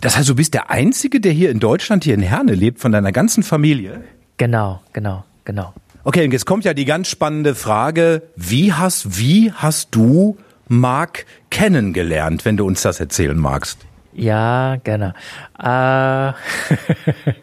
Das 0.01 0.17
heißt, 0.17 0.29
du 0.29 0.35
bist 0.35 0.53
der 0.53 0.71
Einzige, 0.71 1.19
der 1.19 1.31
hier 1.31 1.51
in 1.51 1.59
Deutschland, 1.59 2.03
hier 2.03 2.15
in 2.15 2.21
Herne 2.21 2.53
lebt, 2.53 2.79
von 2.79 2.91
deiner 2.91 3.11
ganzen 3.11 3.43
Familie? 3.43 4.03
Genau, 4.37 4.81
genau, 4.93 5.23
genau. 5.45 5.73
Okay, 6.03 6.25
und 6.25 6.31
jetzt 6.31 6.45
kommt 6.45 6.65
ja 6.65 6.73
die 6.73 6.85
ganz 6.85 7.07
spannende 7.07 7.55
Frage, 7.55 8.23
wie 8.35 8.73
hast, 8.73 9.19
wie 9.19 9.51
hast 9.51 9.89
du 9.91 10.37
Mark 10.67 11.25
kennengelernt, 11.49 12.45
wenn 12.45 12.57
du 12.57 12.65
uns 12.65 12.81
das 12.81 12.99
erzählen 12.99 13.37
magst? 13.37 13.77
Ja, 14.15 14.77
gerne. 14.83 15.13
Äh, 15.59 16.33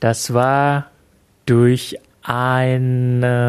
das 0.00 0.32
war 0.32 0.86
durch 1.46 1.98
eine, 2.22 3.48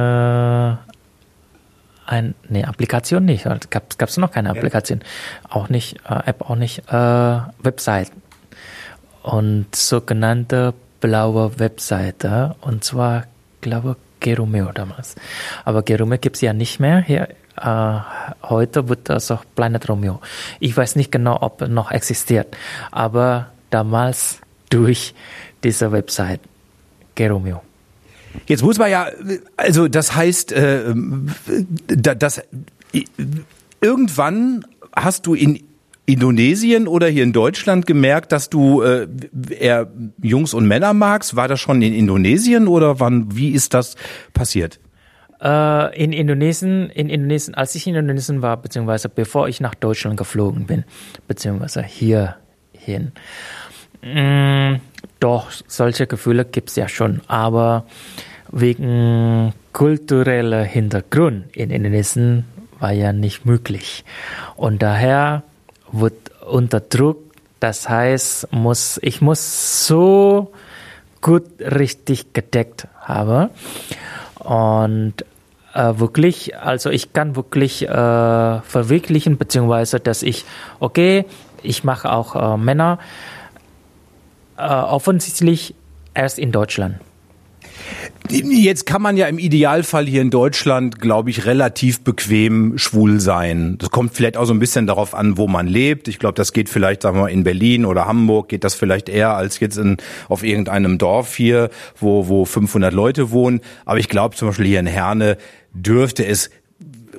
ein, 2.06 2.36
nee, 2.50 2.64
Applikation 2.64 3.26
nicht. 3.26 3.46
Gab 3.70 4.02
es 4.02 4.18
noch 4.18 4.32
keine 4.32 4.50
Applikation. 4.50 5.02
Auch 5.50 5.70
nicht, 5.70 5.98
äh, 6.10 6.22
App 6.26 6.50
auch 6.50 6.56
nicht, 6.56 6.90
äh, 6.90 7.40
Website. 7.60 8.12
Und 9.24 9.76
sogenannte 9.76 10.74
blaue 11.00 11.60
Webseite. 11.60 12.56
Und 12.62 12.84
zwar, 12.84 13.24
glaube 13.62 13.96
Geromeo 14.20 14.72
damals. 14.72 15.16
Aber 15.64 15.84
Geromeo 15.84 16.18
gibt 16.18 16.36
es 16.36 16.42
ja 16.42 16.54
nicht 16.54 16.80
mehr. 16.80 17.00
Hier, 17.00 17.30
äh, 17.58 18.00
heute 18.44 18.90
wird 18.90 19.10
das 19.10 19.32
auch 19.32 19.44
Planet 19.56 19.88
Romeo. 19.90 20.22
Ich 20.60 20.76
weiß 20.76 20.96
nicht 20.96 21.12
genau, 21.12 21.38
ob 21.42 21.62
es 21.62 21.70
noch 21.70 21.92
existiert. 21.92 22.56
Aber 22.92 23.48
damals 23.70 24.40
durch 24.70 25.14
diese 25.64 25.92
Website 25.92 26.42
Geromeo. 27.16 27.62
Jetzt 28.48 28.64
muss 28.64 28.78
man 28.78 28.92
ja, 28.92 29.08
also 29.56 29.88
das 29.88 30.16
heißt, 30.16 30.52
äh, 30.52 30.94
das, 31.88 32.42
irgendwann 33.82 34.66
hast 34.94 35.26
du 35.26 35.34
in 35.34 35.64
Indonesien 36.06 36.88
oder 36.88 37.08
hier 37.08 37.24
in 37.24 37.34
Deutschland 37.34 37.88
gemerkt, 37.88 38.32
dass 38.32 38.50
du 38.50 38.82
äh, 38.82 39.08
eher 39.50 39.92
Jungs 40.22 40.54
und 40.54 40.68
Männer 40.68 40.94
magst? 40.94 41.36
War 41.36 41.48
das 41.48 41.60
schon 41.60 41.82
in 41.82 41.94
Indonesien 41.94 42.68
oder 42.68 43.00
wann? 43.00 43.36
Wie 43.36 43.50
ist 43.50 43.74
das 43.74 43.96
passiert? 44.34 44.80
Äh, 45.42 46.04
in 46.04 46.14
Indonesien, 46.14 46.90
in 46.90 47.10
Indonesien, 47.10 47.56
als 47.56 47.76
ich 47.76 47.88
in 47.88 47.96
Indonesien 47.96 48.42
war, 48.42 48.58
beziehungsweise 48.58 49.10
bevor 49.10 49.48
ich 49.48 49.60
nach 49.60 49.76
Deutschland 49.76 50.18
geflogen 50.18 50.66
bin, 50.66 50.86
beziehungsweise 51.28 51.84
hierhin. 51.84 53.12
Mm, 54.02 54.76
doch, 55.20 55.52
solche 55.68 56.08
Gefühle 56.08 56.46
gibt 56.46 56.70
es 56.70 56.76
ja 56.76 56.88
schon, 56.88 57.22
aber 57.28 57.86
wegen 58.52 59.54
kultureller 59.74 60.64
Hintergrund 60.64 61.56
in 61.56 61.70
Indonesien 61.70 62.46
war 62.80 62.92
ja 62.92 63.12
nicht 63.12 63.46
möglich. 63.46 64.06
Und 64.56 64.82
daher 64.82 65.44
wird 65.92 66.32
unter 66.46 66.80
Druck, 66.80 67.18
das 67.60 67.90
heißt, 67.90 68.52
muss, 68.52 69.00
ich 69.02 69.22
muss 69.22 69.86
so 69.88 70.54
gut 71.22 71.46
richtig 71.60 72.34
gedeckt 72.34 72.88
haben. 73.02 73.50
Und 74.46 75.26
äh, 75.74 75.94
wirklich, 75.98 76.58
also 76.58 76.90
ich 76.90 77.14
kann 77.14 77.36
wirklich 77.36 77.84
äh, 77.84 77.90
verwirklichen, 78.62 79.38
beziehungsweise 79.38 80.00
dass 80.00 80.24
ich, 80.24 80.46
okay, 80.80 81.26
ich 81.64 81.84
mache 81.84 82.12
auch 82.12 82.36
äh, 82.36 82.58
Männer, 82.58 83.00
äh, 84.58 84.62
offensichtlich 84.62 85.76
erst 86.14 86.40
in 86.40 86.52
Deutschland. 86.52 86.96
Jetzt 88.30 88.86
kann 88.86 89.02
man 89.02 89.18
ja 89.18 89.28
im 89.28 89.38
Idealfall 89.38 90.08
hier 90.08 90.22
in 90.22 90.32
Deutschland, 90.32 91.00
glaube 91.00 91.30
ich, 91.30 91.46
relativ 91.46 92.04
bequem 92.04 92.78
schwul 92.78 93.20
sein. 93.20 93.78
Das 93.78 93.92
kommt 93.92 94.14
vielleicht 94.14 94.36
auch 94.36 94.46
so 94.46 94.54
ein 94.54 94.60
bisschen 94.60 94.88
darauf 94.88 95.14
an, 95.14 95.38
wo 95.38 95.48
man 95.48 95.68
lebt. 95.68 96.08
Ich 96.08 96.18
glaube, 96.18 96.34
das 96.34 96.52
geht 96.52 96.68
vielleicht, 96.70 97.04
sagen 97.04 97.18
wir 97.18 97.24
mal, 97.24 97.28
in 97.28 97.44
Berlin 97.44 97.86
oder 97.86 98.08
Hamburg 98.08 98.50
geht 98.50 98.64
das 98.64 98.74
vielleicht 98.74 99.10
eher 99.10 99.36
als 99.36 99.60
jetzt 99.60 99.78
in, 99.78 99.98
auf 100.28 100.44
irgendeinem 100.44 100.98
Dorf 100.98 101.36
hier, 101.36 101.70
wo, 102.00 102.28
wo 102.28 102.46
500 102.46 102.94
Leute 102.94 103.30
wohnen. 103.30 103.62
Aber 103.86 104.00
ich 104.00 104.10
glaube, 104.10 104.36
zum 104.36 104.48
Beispiel 104.48 104.66
hier 104.66 104.80
in 104.80 104.88
Herne 104.88 105.38
dürfte 105.74 106.26
es 106.26 106.50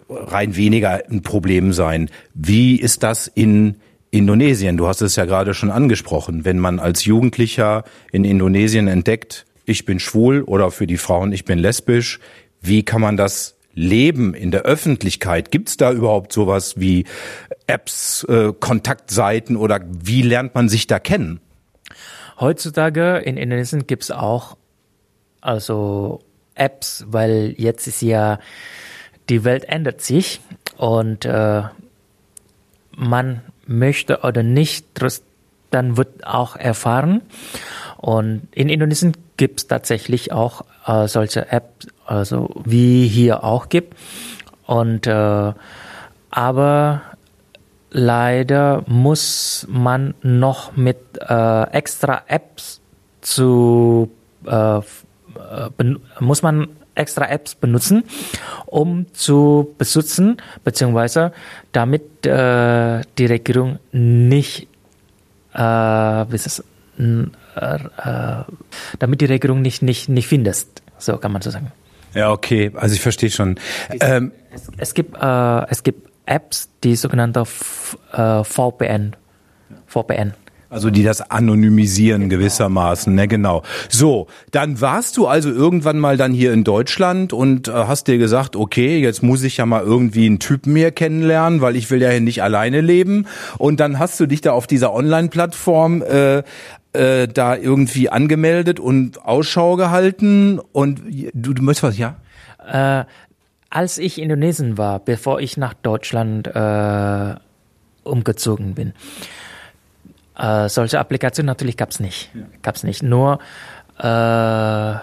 rein 0.08 0.56
weniger 0.56 1.02
ein 1.08 1.22
Problem 1.22 1.72
sein. 1.72 2.10
Wie 2.34 2.76
ist 2.76 3.02
das 3.02 3.28
in 3.28 3.76
Indonesien? 4.10 4.76
Du 4.76 4.88
hast 4.88 5.02
es 5.02 5.16
ja 5.16 5.24
gerade 5.24 5.54
schon 5.54 5.70
angesprochen. 5.70 6.44
Wenn 6.44 6.58
man 6.58 6.78
als 6.78 7.04
Jugendlicher 7.04 7.84
in 8.12 8.24
Indonesien 8.24 8.88
entdeckt, 8.88 9.46
ich 9.66 9.84
bin 9.84 10.00
schwul 10.00 10.42
oder 10.42 10.70
für 10.70 10.86
die 10.86 10.96
Frauen, 10.96 11.32
ich 11.32 11.44
bin 11.44 11.58
lesbisch. 11.58 12.20
Wie 12.60 12.84
kann 12.84 13.00
man 13.00 13.16
das 13.16 13.56
leben 13.74 14.32
in 14.32 14.50
der 14.50 14.62
Öffentlichkeit? 14.62 15.50
Gibt 15.50 15.68
es 15.68 15.76
da 15.76 15.92
überhaupt 15.92 16.32
sowas 16.32 16.80
wie 16.80 17.04
Apps, 17.66 18.24
äh, 18.24 18.52
Kontaktseiten 18.58 19.56
oder 19.56 19.80
wie 19.86 20.22
lernt 20.22 20.54
man 20.54 20.68
sich 20.68 20.86
da 20.86 20.98
kennen? 20.98 21.40
Heutzutage 22.38 23.18
in 23.18 23.36
Indonesien 23.36 23.86
gibt 23.86 24.04
es 24.04 24.10
auch 24.10 24.56
also 25.40 26.20
Apps, 26.54 27.04
weil 27.08 27.54
jetzt 27.58 27.86
ist 27.86 28.02
ja 28.02 28.38
die 29.28 29.44
Welt 29.44 29.64
ändert 29.64 30.00
sich 30.00 30.40
und 30.76 31.24
äh, 31.24 31.62
man 32.96 33.40
möchte 33.66 34.20
oder 34.20 34.42
nicht, 34.42 34.86
dann 35.70 35.96
wird 35.96 36.26
auch 36.26 36.56
erfahren. 36.56 37.22
Und 37.96 38.48
in 38.52 38.68
Indonesien 38.68 39.14
gibt 39.36 39.60
es 39.60 39.66
tatsächlich 39.66 40.32
auch 40.32 40.64
äh, 40.86 41.08
solche 41.08 41.50
Apps, 41.50 41.86
also 42.06 42.50
wie 42.64 43.06
hier 43.06 43.44
auch 43.44 43.68
gibt. 43.68 43.94
Und 44.66 45.06
äh, 45.06 45.52
aber 46.30 47.02
leider 47.90 48.82
muss 48.86 49.66
man 49.70 50.14
noch 50.22 50.76
mit 50.76 50.98
äh, 51.20 51.62
extra 51.70 52.22
Apps 52.26 52.80
zu 53.20 54.10
äh, 54.44 54.80
muss 56.20 56.42
man 56.42 56.68
extra 56.94 57.26
Apps 57.26 57.54
benutzen, 57.54 58.04
um 58.66 59.12
zu 59.12 59.74
beschützen, 59.78 60.38
beziehungsweise 60.64 61.32
damit 61.72 62.26
äh, 62.26 63.02
die 63.18 63.26
Regierung 63.26 63.78
nicht, 63.92 64.68
äh, 65.52 65.58
wie 65.58 66.34
ist 66.34 66.64
äh, 66.98 67.78
damit 68.98 69.20
die 69.20 69.26
Regierung 69.26 69.62
nicht, 69.62 69.82
nicht, 69.82 70.08
nicht 70.08 70.28
findest. 70.28 70.82
So 70.98 71.16
kann 71.18 71.32
man 71.32 71.42
so 71.42 71.50
sagen. 71.50 71.72
Ja, 72.14 72.30
okay, 72.30 72.72
also 72.74 72.94
ich 72.94 73.00
verstehe 73.00 73.30
schon. 73.30 73.58
Ähm, 74.00 74.32
es, 74.52 74.70
es, 74.78 74.94
gibt, 74.94 75.16
äh, 75.20 75.66
es 75.68 75.82
gibt 75.82 76.08
Apps, 76.24 76.70
die 76.82 76.96
sogenannte 76.96 77.44
äh, 78.12 78.42
VPN. 78.44 79.14
VPN. 79.86 80.32
Also 80.68 80.90
die 80.90 81.04
das 81.04 81.30
anonymisieren 81.30 82.22
genau. 82.22 82.40
gewissermaßen, 82.40 83.14
ne, 83.14 83.28
genau. 83.28 83.62
So, 83.88 84.26
dann 84.50 84.80
warst 84.80 85.16
du 85.16 85.28
also 85.28 85.48
irgendwann 85.48 86.00
mal 86.00 86.16
dann 86.16 86.32
hier 86.32 86.52
in 86.52 86.64
Deutschland 86.64 87.32
und 87.32 87.68
äh, 87.68 87.72
hast 87.72 88.08
dir 88.08 88.18
gesagt, 88.18 88.56
okay, 88.56 88.98
jetzt 88.98 89.22
muss 89.22 89.44
ich 89.44 89.58
ja 89.58 89.66
mal 89.66 89.82
irgendwie 89.82 90.26
einen 90.26 90.40
Typen 90.40 90.72
mehr 90.72 90.90
kennenlernen, 90.90 91.60
weil 91.60 91.76
ich 91.76 91.90
will 91.90 92.02
ja 92.02 92.10
hier 92.10 92.20
nicht 92.20 92.42
alleine 92.42 92.80
leben. 92.80 93.26
Und 93.58 93.78
dann 93.78 94.00
hast 94.00 94.18
du 94.18 94.26
dich 94.26 94.40
da 94.40 94.52
auf 94.52 94.66
dieser 94.66 94.92
Online-Plattform 94.92 96.02
äh, 96.02 96.42
äh, 96.96 97.28
da 97.28 97.56
irgendwie 97.56 98.08
angemeldet 98.08 98.80
und 98.80 99.24
Ausschau 99.24 99.76
gehalten 99.76 100.58
und 100.58 101.02
du, 101.34 101.54
du 101.54 101.62
möchtest 101.62 101.82
was, 101.82 101.98
ja? 101.98 102.16
Äh, 102.66 103.04
als 103.70 103.98
ich 103.98 104.18
in 104.18 104.24
Indonesien 104.24 104.78
war, 104.78 104.98
bevor 105.00 105.40
ich 105.40 105.56
nach 105.56 105.74
Deutschland 105.74 106.46
äh, 106.46 107.34
umgezogen 108.04 108.74
bin, 108.74 108.92
äh, 110.38 110.68
solche 110.68 110.98
Applikationen 110.98 111.46
natürlich 111.46 111.76
gab 111.76 111.90
es 111.90 112.00
nicht. 112.00 112.30
Ja. 112.34 112.42
Gab's 112.62 112.82
nicht. 112.82 113.02
Nur 113.02 113.38
äh, 113.98 114.94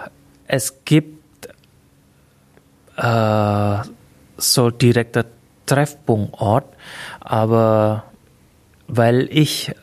es 0.46 0.84
gibt 0.84 1.48
äh, 2.96 3.76
so 4.36 4.70
direkter 4.70 5.24
Treffpunktort, 5.66 6.66
aber 7.20 8.04
weil 8.86 9.28
ich 9.30 9.74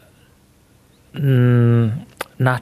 nach 1.13 2.59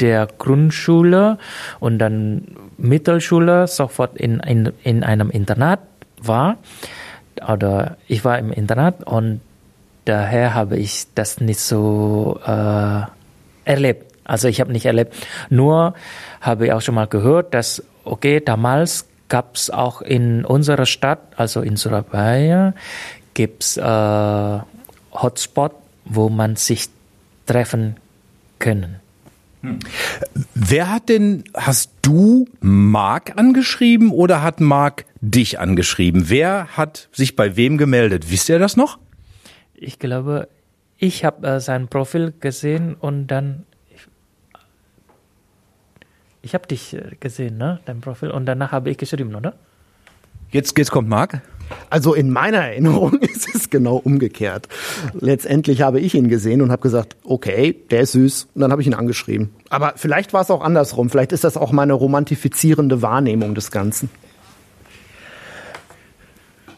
der 0.00 0.28
Grundschule 0.38 1.38
und 1.78 1.98
dann 1.98 2.56
Mittelschule 2.78 3.66
sofort 3.66 4.16
in, 4.16 4.40
in, 4.40 4.72
in 4.82 5.04
einem 5.04 5.30
Internat 5.30 5.80
war. 6.20 6.56
Oder 7.46 7.96
ich 8.08 8.24
war 8.24 8.38
im 8.38 8.52
Internat 8.52 9.04
und 9.04 9.40
daher 10.04 10.54
habe 10.54 10.76
ich 10.76 11.06
das 11.14 11.40
nicht 11.40 11.60
so 11.60 12.40
äh, 12.46 13.02
erlebt. 13.64 14.14
Also 14.24 14.48
ich 14.48 14.60
habe 14.60 14.72
nicht 14.72 14.86
erlebt. 14.86 15.14
Nur 15.48 15.94
habe 16.40 16.66
ich 16.66 16.72
auch 16.72 16.80
schon 16.80 16.94
mal 16.94 17.06
gehört, 17.06 17.54
dass, 17.54 17.82
okay, 18.04 18.40
damals 18.40 19.06
gab 19.28 19.56
es 19.56 19.70
auch 19.70 20.02
in 20.02 20.44
unserer 20.44 20.86
Stadt, 20.86 21.20
also 21.36 21.60
in 21.62 21.76
Surabaya, 21.76 22.74
gibt 23.34 23.62
es 23.62 23.76
äh, 23.76 24.58
Hotspot, 25.12 25.72
wo 26.04 26.28
man 26.28 26.56
sich 26.56 26.88
treffen 27.50 27.96
können. 28.60 29.00
Hm. 29.62 29.80
Wer 30.54 30.88
hat 30.88 31.08
denn, 31.08 31.42
hast 31.52 31.90
du 32.02 32.46
Mark 32.60 33.36
angeschrieben 33.36 34.12
oder 34.12 34.40
hat 34.40 34.60
Mark 34.60 35.04
dich 35.20 35.58
angeschrieben? 35.58 36.28
Wer 36.30 36.76
hat 36.76 37.08
sich 37.10 37.34
bei 37.34 37.56
wem 37.56 37.76
gemeldet? 37.76 38.30
Wisst 38.30 38.48
ihr 38.48 38.60
das 38.60 38.76
noch? 38.76 38.98
Ich 39.74 39.98
glaube, 39.98 40.48
ich 40.96 41.24
habe 41.24 41.44
äh, 41.44 41.60
sein 41.60 41.88
Profil 41.88 42.32
gesehen 42.38 42.94
und 42.94 43.26
dann 43.26 43.66
ich, 43.92 44.06
ich 46.42 46.54
habe 46.54 46.68
dich 46.68 46.94
äh, 46.94 47.16
gesehen, 47.18 47.58
ne, 47.58 47.80
dein 47.84 48.00
Profil 48.00 48.30
und 48.30 48.46
danach 48.46 48.70
habe 48.70 48.90
ich 48.90 48.96
geschrieben, 48.96 49.34
oder? 49.34 49.54
Jetzt, 50.50 50.76
jetzt 50.78 50.90
kommt 50.90 51.08
Marc. 51.08 51.42
Also 51.88 52.14
in 52.14 52.30
meiner 52.30 52.58
Erinnerung 52.58 53.14
ist 53.20 53.54
es 53.54 53.70
genau 53.70 53.96
umgekehrt. 53.96 54.68
Letztendlich 55.18 55.82
habe 55.82 56.00
ich 56.00 56.14
ihn 56.14 56.28
gesehen 56.28 56.62
und 56.62 56.72
habe 56.72 56.82
gesagt, 56.82 57.16
okay, 57.24 57.76
der 57.90 58.00
ist 58.00 58.12
süß. 58.12 58.48
Und 58.54 58.60
dann 58.60 58.72
habe 58.72 58.82
ich 58.82 58.88
ihn 58.88 58.94
angeschrieben. 58.94 59.50
Aber 59.68 59.92
vielleicht 59.96 60.32
war 60.32 60.42
es 60.42 60.50
auch 60.50 60.62
andersrum. 60.62 61.10
Vielleicht 61.10 61.32
ist 61.32 61.44
das 61.44 61.56
auch 61.56 61.72
meine 61.72 61.92
romantifizierende 61.92 63.02
Wahrnehmung 63.02 63.54
des 63.54 63.70
Ganzen. 63.70 64.10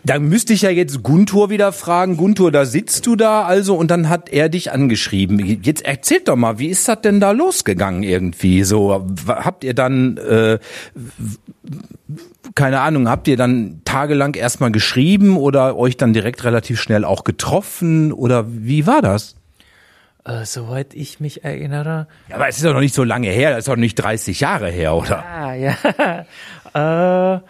Da 0.05 0.19
müsste 0.19 0.53
ich 0.53 0.63
ja 0.63 0.71
jetzt 0.71 1.03
Guntur 1.03 1.49
wieder 1.51 1.73
fragen. 1.73 2.17
Guntur, 2.17 2.51
da 2.51 2.65
sitzt 2.65 3.07
du 3.07 3.15
da 3.15 3.43
also 3.43 3.77
und 3.77 3.91
dann 3.91 4.09
hat 4.09 4.31
er 4.31 4.49
dich 4.49 4.73
angeschrieben. 4.73 5.39
Jetzt 5.63 5.85
erzählt 5.85 6.27
doch 6.27 6.37
mal, 6.37 6.59
wie 6.59 6.69
ist 6.69 6.89
das 6.89 7.03
denn 7.03 7.21
da 7.21 7.31
losgegangen 7.31 8.03
irgendwie? 8.03 8.65
So 8.65 9.07
habt 9.29 9.63
ihr 9.63 9.75
dann 9.75 10.17
äh, 10.17 10.59
keine 12.55 12.81
Ahnung, 12.81 13.09
habt 13.09 13.29
ihr 13.29 13.37
dann 13.37 13.81
tagelang 13.85 14.35
erstmal 14.35 14.73
geschrieben 14.73 15.37
oder 15.37 15.77
euch 15.77 15.97
dann 15.97 16.13
direkt 16.13 16.45
relativ 16.45 16.81
schnell 16.81 17.05
auch 17.05 17.25
getroffen 17.25 18.13
oder 18.13 18.45
wie 18.49 18.87
war 18.87 19.03
das? 19.03 19.37
Äh, 20.25 20.45
soweit 20.45 20.95
ich 20.95 21.21
mich 21.21 21.45
erinnere. 21.45 22.07
Ja, 22.29 22.37
aber 22.37 22.49
es 22.49 22.57
ist 22.57 22.65
doch 22.65 22.75
noch 22.75 22.81
nicht 22.81 22.95
so 22.95 23.05
lange 23.05 23.29
her, 23.29 23.51
das 23.51 23.61
ist 23.61 23.69
doch 23.69 23.77
nicht 23.77 23.97
30 23.97 24.41
Jahre 24.41 24.71
her, 24.71 24.95
oder? 24.95 25.25
Ah, 25.25 25.55
ja. 25.55 27.35
äh, 27.37 27.41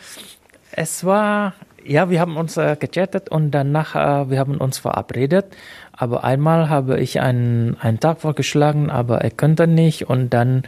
es 0.73 1.05
war, 1.05 1.55
ja, 1.85 2.11
wir 2.11 2.21
haben 2.21 2.37
uns 2.37 2.57
äh, 2.57 2.77
gechattet 2.79 3.29
und 3.29 3.51
danach, 3.51 3.95
äh, 3.95 4.31
wir 4.31 4.39
haben 4.39 4.59
uns 4.59 4.79
verabredet. 4.79 5.47
Aber 5.93 6.25
einmal 6.25 6.69
habe 6.69 7.01
ich 7.01 7.21
einen, 7.21 7.77
einen 7.81 8.01
Tag 8.01 8.21
vorgeschlagen, 8.21 8.91
aber 8.91 9.21
er 9.21 9.31
könnte 9.31 9.67
nicht 9.67 10.09
und 10.09 10.31
dann 10.31 10.63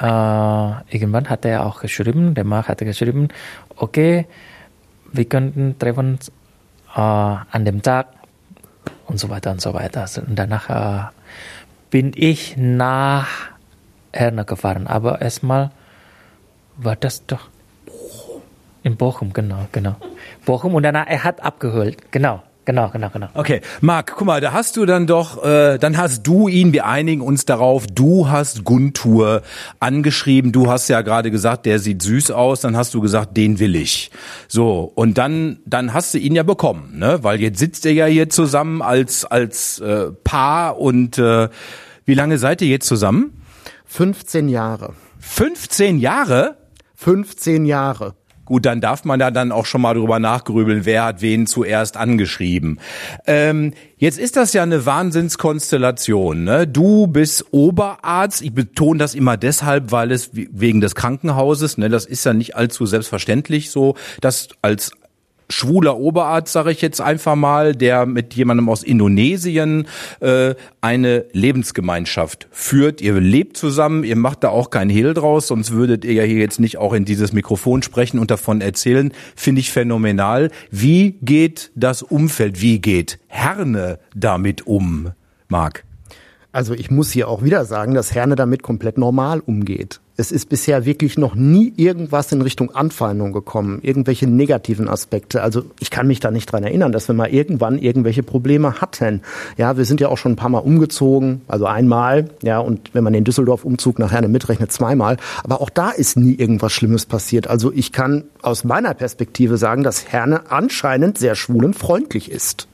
äh, 0.00 0.94
irgendwann 0.94 1.28
hat 1.28 1.44
er 1.44 1.64
auch 1.64 1.80
geschrieben, 1.80 2.34
der 2.34 2.44
Marc 2.44 2.68
hatte 2.68 2.84
geschrieben, 2.84 3.28
okay, 3.76 4.26
wir 5.12 5.24
könnten 5.24 5.78
treffen 5.78 6.18
äh, 6.94 7.00
an 7.00 7.64
dem 7.64 7.82
Tag 7.82 8.08
und 9.06 9.18
so 9.18 9.30
weiter 9.30 9.50
und 9.50 9.60
so 9.60 9.72
weiter. 9.74 10.02
Also, 10.02 10.20
und 10.20 10.36
danach 10.36 10.68
äh, 10.68 11.10
bin 11.90 12.12
ich 12.14 12.56
nach 12.56 13.28
Herne 14.12 14.44
gefahren, 14.44 14.86
aber 14.86 15.20
erstmal 15.20 15.70
war 16.76 16.96
das 16.96 17.24
doch 17.26 17.48
in 18.82 18.96
Bochum, 18.96 19.32
genau, 19.32 19.66
genau. 19.72 19.96
Bochum 20.44 20.74
und 20.74 20.82
danach 20.82 21.06
er 21.06 21.24
hat 21.24 21.42
abgeholt, 21.42 22.12
genau. 22.12 22.42
Genau, 22.66 22.90
genau, 22.90 23.10
genau. 23.10 23.28
Okay, 23.34 23.60
Marc, 23.80 24.16
guck 24.16 24.26
mal, 24.26 24.40
da 24.40 24.52
hast 24.52 24.76
du 24.76 24.86
dann 24.86 25.06
doch, 25.06 25.44
äh, 25.44 25.78
dann 25.78 25.96
hast 25.96 26.26
du 26.26 26.48
ihn, 26.48 26.72
wir 26.72 26.84
einigen 26.84 27.20
uns 27.20 27.44
darauf, 27.44 27.86
du 27.86 28.28
hast 28.28 28.64
Guntur 28.64 29.42
angeschrieben, 29.78 30.50
du 30.50 30.68
hast 30.68 30.88
ja 30.88 31.02
gerade 31.02 31.30
gesagt, 31.30 31.64
der 31.64 31.78
sieht 31.78 32.02
süß 32.02 32.32
aus, 32.32 32.62
dann 32.62 32.76
hast 32.76 32.92
du 32.92 33.00
gesagt, 33.00 33.36
den 33.36 33.60
will 33.60 33.76
ich. 33.76 34.10
So, 34.48 34.90
und 34.96 35.16
dann, 35.16 35.60
dann 35.64 35.94
hast 35.94 36.14
du 36.14 36.18
ihn 36.18 36.34
ja 36.34 36.42
bekommen, 36.42 36.98
ne? 36.98 37.20
Weil 37.22 37.40
jetzt 37.40 37.60
sitzt 37.60 37.84
ihr 37.84 37.92
ja 37.92 38.06
hier 38.06 38.30
zusammen 38.30 38.82
als, 38.82 39.24
als 39.24 39.78
äh, 39.78 40.10
Paar 40.24 40.80
und 40.80 41.18
äh, 41.18 41.48
wie 42.04 42.14
lange 42.14 42.36
seid 42.38 42.62
ihr 42.62 42.68
jetzt 42.68 42.88
zusammen? 42.88 43.44
15 43.84 44.48
Jahre. 44.48 44.94
15 45.20 45.98
Jahre? 45.98 46.56
15 46.96 47.64
Jahre. 47.64 48.14
Gut, 48.46 48.64
dann 48.64 48.80
darf 48.80 49.04
man 49.04 49.18
da 49.18 49.32
dann 49.32 49.50
auch 49.50 49.66
schon 49.66 49.82
mal 49.82 49.94
drüber 49.94 50.20
nachgrübeln, 50.20 50.84
wer 50.84 51.04
hat 51.04 51.20
wen 51.20 51.46
zuerst 51.46 51.96
angeschrieben. 51.96 52.78
Ähm, 53.26 53.74
jetzt 53.98 54.18
ist 54.18 54.36
das 54.36 54.52
ja 54.52 54.62
eine 54.62 54.86
Wahnsinnskonstellation. 54.86 56.44
Ne? 56.44 56.66
Du 56.68 57.08
bist 57.08 57.46
Oberarzt. 57.50 58.42
Ich 58.42 58.54
betone 58.54 58.98
das 58.98 59.16
immer 59.16 59.36
deshalb, 59.36 59.90
weil 59.90 60.12
es 60.12 60.30
wegen 60.32 60.80
des 60.80 60.94
Krankenhauses, 60.94 61.76
ne, 61.76 61.88
das 61.88 62.06
ist 62.06 62.24
ja 62.24 62.32
nicht 62.32 62.54
allzu 62.54 62.86
selbstverständlich 62.86 63.70
so, 63.70 63.96
dass 64.20 64.48
als 64.62 64.92
schwuler 65.48 65.96
Oberarzt, 65.96 66.52
sage 66.52 66.70
ich 66.70 66.80
jetzt 66.82 67.00
einfach 67.00 67.36
mal, 67.36 67.74
der 67.74 68.06
mit 68.06 68.34
jemandem 68.34 68.68
aus 68.68 68.82
Indonesien 68.82 69.86
äh, 70.20 70.54
eine 70.80 71.26
Lebensgemeinschaft 71.32 72.48
führt. 72.50 73.00
Ihr 73.00 73.20
lebt 73.20 73.56
zusammen, 73.56 74.04
ihr 74.04 74.16
macht 74.16 74.44
da 74.44 74.48
auch 74.48 74.70
keinen 74.70 74.90
Hehl 74.90 75.14
draus, 75.14 75.48
sonst 75.48 75.72
würdet 75.72 76.04
ihr 76.04 76.14
ja 76.14 76.22
hier 76.22 76.38
jetzt 76.38 76.60
nicht 76.60 76.78
auch 76.78 76.92
in 76.92 77.04
dieses 77.04 77.32
Mikrofon 77.32 77.82
sprechen 77.82 78.18
und 78.18 78.30
davon 78.30 78.60
erzählen. 78.60 79.12
Finde 79.34 79.60
ich 79.60 79.70
phänomenal. 79.70 80.50
Wie 80.70 81.18
geht 81.22 81.70
das 81.74 82.02
Umfeld, 82.02 82.60
wie 82.60 82.80
geht 82.80 83.18
Herne 83.28 83.98
damit 84.14 84.66
um, 84.66 85.12
Marc? 85.48 85.84
Also 86.52 86.72
ich 86.72 86.90
muss 86.90 87.10
hier 87.10 87.28
auch 87.28 87.42
wieder 87.42 87.66
sagen, 87.66 87.94
dass 87.94 88.14
Herne 88.14 88.34
damit 88.34 88.62
komplett 88.62 88.96
normal 88.96 89.40
umgeht. 89.40 90.00
Es 90.18 90.32
ist 90.32 90.48
bisher 90.48 90.86
wirklich 90.86 91.18
noch 91.18 91.34
nie 91.34 91.74
irgendwas 91.76 92.32
in 92.32 92.40
Richtung 92.40 92.74
Anfeindung 92.74 93.32
gekommen, 93.32 93.80
irgendwelche 93.82 94.26
negativen 94.26 94.88
Aspekte. 94.88 95.42
Also 95.42 95.64
ich 95.78 95.90
kann 95.90 96.06
mich 96.06 96.20
da 96.20 96.30
nicht 96.30 96.50
dran 96.50 96.64
erinnern, 96.64 96.90
dass 96.90 97.06
wir 97.06 97.14
mal 97.14 97.28
irgendwann 97.28 97.78
irgendwelche 97.78 98.22
Probleme 98.22 98.80
hatten. 98.80 99.20
Ja, 99.58 99.76
wir 99.76 99.84
sind 99.84 100.00
ja 100.00 100.08
auch 100.08 100.16
schon 100.16 100.32
ein 100.32 100.36
paar 100.36 100.48
Mal 100.48 100.60
umgezogen, 100.60 101.42
also 101.48 101.66
einmal, 101.66 102.30
ja, 102.42 102.60
und 102.60 102.94
wenn 102.94 103.04
man 103.04 103.12
den 103.12 103.24
Düsseldorf-Umzug 103.24 103.98
nach 103.98 104.10
Herne 104.10 104.28
mitrechnet, 104.28 104.72
zweimal. 104.72 105.18
Aber 105.44 105.60
auch 105.60 105.68
da 105.68 105.90
ist 105.90 106.16
nie 106.16 106.34
irgendwas 106.34 106.72
Schlimmes 106.72 107.04
passiert. 107.04 107.48
Also 107.48 107.70
ich 107.70 107.92
kann 107.92 108.24
aus 108.40 108.64
meiner 108.64 108.94
Perspektive 108.94 109.58
sagen, 109.58 109.82
dass 109.82 110.10
Herne 110.10 110.50
anscheinend 110.50 111.18
sehr 111.18 111.34
schwulenfreundlich 111.34 112.30
ist. 112.30 112.68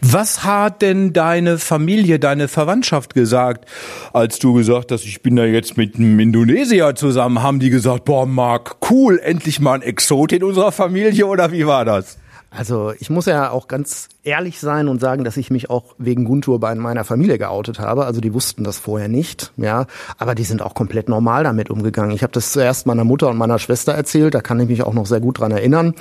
Was 0.00 0.44
hat 0.44 0.82
denn 0.82 1.12
deine 1.12 1.58
Familie, 1.58 2.18
deine 2.18 2.48
Verwandtschaft 2.48 3.14
gesagt, 3.14 3.66
als 4.12 4.38
du 4.38 4.54
gesagt 4.54 4.92
hast, 4.92 5.04
ich 5.04 5.22
bin 5.22 5.36
da 5.36 5.44
jetzt 5.44 5.76
mit 5.76 5.96
einem 5.96 6.18
Indonesier 6.20 6.94
zusammen? 6.94 7.42
Haben 7.42 7.60
die 7.60 7.70
gesagt, 7.70 8.04
boah, 8.04 8.26
Marc, 8.26 8.76
cool, 8.90 9.18
endlich 9.18 9.60
mal 9.60 9.74
ein 9.74 9.82
Exot 9.82 10.32
in 10.32 10.42
unserer 10.44 10.72
Familie 10.72 11.26
oder 11.26 11.52
wie 11.52 11.66
war 11.66 11.84
das? 11.84 12.19
Also 12.50 12.92
ich 12.98 13.10
muss 13.10 13.26
ja 13.26 13.50
auch 13.50 13.68
ganz 13.68 14.08
ehrlich 14.24 14.58
sein 14.58 14.88
und 14.88 15.00
sagen, 15.00 15.22
dass 15.22 15.36
ich 15.36 15.50
mich 15.50 15.70
auch 15.70 15.94
wegen 15.98 16.24
Guntur 16.24 16.58
bei 16.58 16.74
meiner 16.74 17.04
Familie 17.04 17.38
geoutet 17.38 17.78
habe. 17.78 18.06
Also 18.06 18.20
die 18.20 18.34
wussten 18.34 18.64
das 18.64 18.76
vorher 18.76 19.08
nicht, 19.08 19.52
ja, 19.56 19.86
aber 20.18 20.34
die 20.34 20.42
sind 20.42 20.60
auch 20.60 20.74
komplett 20.74 21.08
normal 21.08 21.44
damit 21.44 21.70
umgegangen. 21.70 22.10
Ich 22.10 22.24
habe 22.24 22.32
das 22.32 22.50
zuerst 22.50 22.86
meiner 22.86 23.04
Mutter 23.04 23.28
und 23.28 23.36
meiner 23.36 23.60
Schwester 23.60 23.92
erzählt, 23.92 24.34
da 24.34 24.40
kann 24.40 24.58
ich 24.58 24.68
mich 24.68 24.82
auch 24.82 24.94
noch 24.94 25.06
sehr 25.06 25.20
gut 25.20 25.38
dran 25.38 25.52
erinnern. 25.52 25.94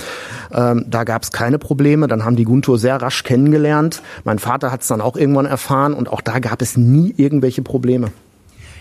Ähm, 0.52 0.86
da 0.88 1.04
gab 1.04 1.22
es 1.22 1.32
keine 1.32 1.60
Probleme. 1.60 2.08
Dann 2.08 2.26
haben 2.26 2.36
die 2.36 2.46
Guntur 2.46 2.80
sehr 2.80 3.00
rasch 3.00 3.24
kennengelernt. 3.24 4.02
Mein 4.24 4.40
Vater 4.40 4.72
hat 4.72 4.82
es 4.82 4.88
dann 4.88 5.02
auch 5.02 5.16
irgendwann 5.16 5.46
erfahren 5.46 5.94
und 5.94 6.10
auch 6.10 6.22
da 6.22 6.40
gab 6.40 6.64
es 6.64 6.78
nie 6.78 7.14
irgendwelche 7.16 7.62
Probleme. 7.62 8.12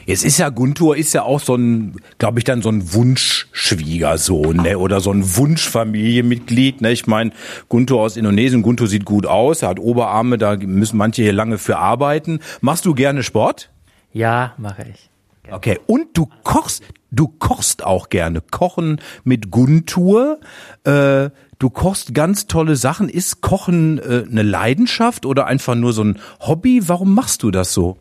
Jetzt 0.09 0.25
ist 0.25 0.39
ja 0.39 0.49
Guntur 0.49 0.97
ist 0.97 1.13
ja 1.13 1.23
auch 1.25 1.39
so 1.39 1.55
ein, 1.55 1.97
glaube 2.17 2.39
ich, 2.39 2.45
dann 2.45 2.63
so 2.63 2.71
ein 2.71 2.95
Wunschschwiegersohn, 2.95 4.57
ne? 4.57 4.79
Oder 4.79 5.03
so 5.03 5.13
ein 5.13 5.37
Wunschfamilienmitglied. 5.37 6.81
Ne? 6.81 6.93
Ich 6.93 7.07
meine, 7.07 7.33
Guntur 7.69 8.01
aus 8.01 8.17
Indonesien, 8.17 8.63
Guntur 8.63 8.87
sieht 8.87 9.05
gut 9.05 9.27
aus, 9.27 9.61
er 9.61 9.69
hat 9.69 9.79
Oberarme, 9.79 10.39
da 10.39 10.57
müssen 10.57 10.97
manche 10.97 11.21
hier 11.21 11.35
lange 11.35 11.59
für 11.59 11.77
arbeiten. 11.77 12.41
Machst 12.63 12.87
du 12.87 12.95
gerne 12.95 13.23
Sport? 13.23 13.71
Ja, 14.11 14.55
mache 14.57 14.87
ich. 14.91 15.11
Okay, 15.53 15.79
und 15.87 16.17
du 16.17 16.27
kochst, 16.43 16.85
du 17.11 17.29
kochst 17.29 17.85
auch 17.85 18.09
gerne. 18.09 18.41
Kochen 18.41 19.03
mit 19.25 19.51
Guntur. 19.51 20.41
Äh, 20.85 21.29
du 21.59 21.69
kochst 21.71 22.15
ganz 22.15 22.47
tolle 22.47 22.77
Sachen. 22.77 23.11
Ist 23.11 23.43
Kochen 23.43 23.99
äh, 23.99 24.25
eine 24.27 24.43
Leidenschaft 24.43 25.27
oder 25.27 25.45
einfach 25.45 25.75
nur 25.75 25.93
so 25.93 26.03
ein 26.03 26.19
Hobby? 26.41 26.89
Warum 26.89 27.15
machst 27.15 27.43
du 27.43 27.51
das 27.51 27.75
so? 27.75 27.99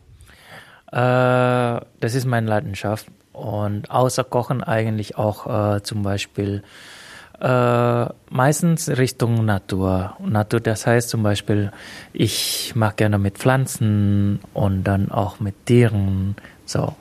Äh, 0.92 1.80
das 2.00 2.14
ist 2.14 2.26
meine 2.26 2.48
Leidenschaft. 2.48 3.06
Und 3.32 3.90
außer 3.90 4.24
Kochen 4.24 4.64
eigentlich 4.64 5.16
auch 5.16 5.76
äh, 5.76 5.82
zum 5.82 6.02
Beispiel 6.02 6.62
äh, 7.40 8.06
meistens 8.30 8.88
Richtung 8.88 9.44
Natur. 9.44 10.16
Natur, 10.18 10.60
das 10.60 10.86
heißt 10.86 11.08
zum 11.08 11.22
Beispiel, 11.22 11.70
ich 12.12 12.72
mag 12.74 12.96
gerne 12.96 13.18
mit 13.18 13.38
Pflanzen 13.38 14.40
und 14.54 14.84
dann 14.84 15.10
auch 15.10 15.38
mit 15.38 15.66
Tieren. 15.66 16.34
So. 16.64 16.96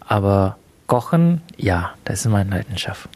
Aber 0.00 0.56
Kochen, 0.86 1.42
ja, 1.56 1.90
das 2.04 2.20
ist 2.20 2.30
meine 2.30 2.50
Leidenschaft. 2.50 3.08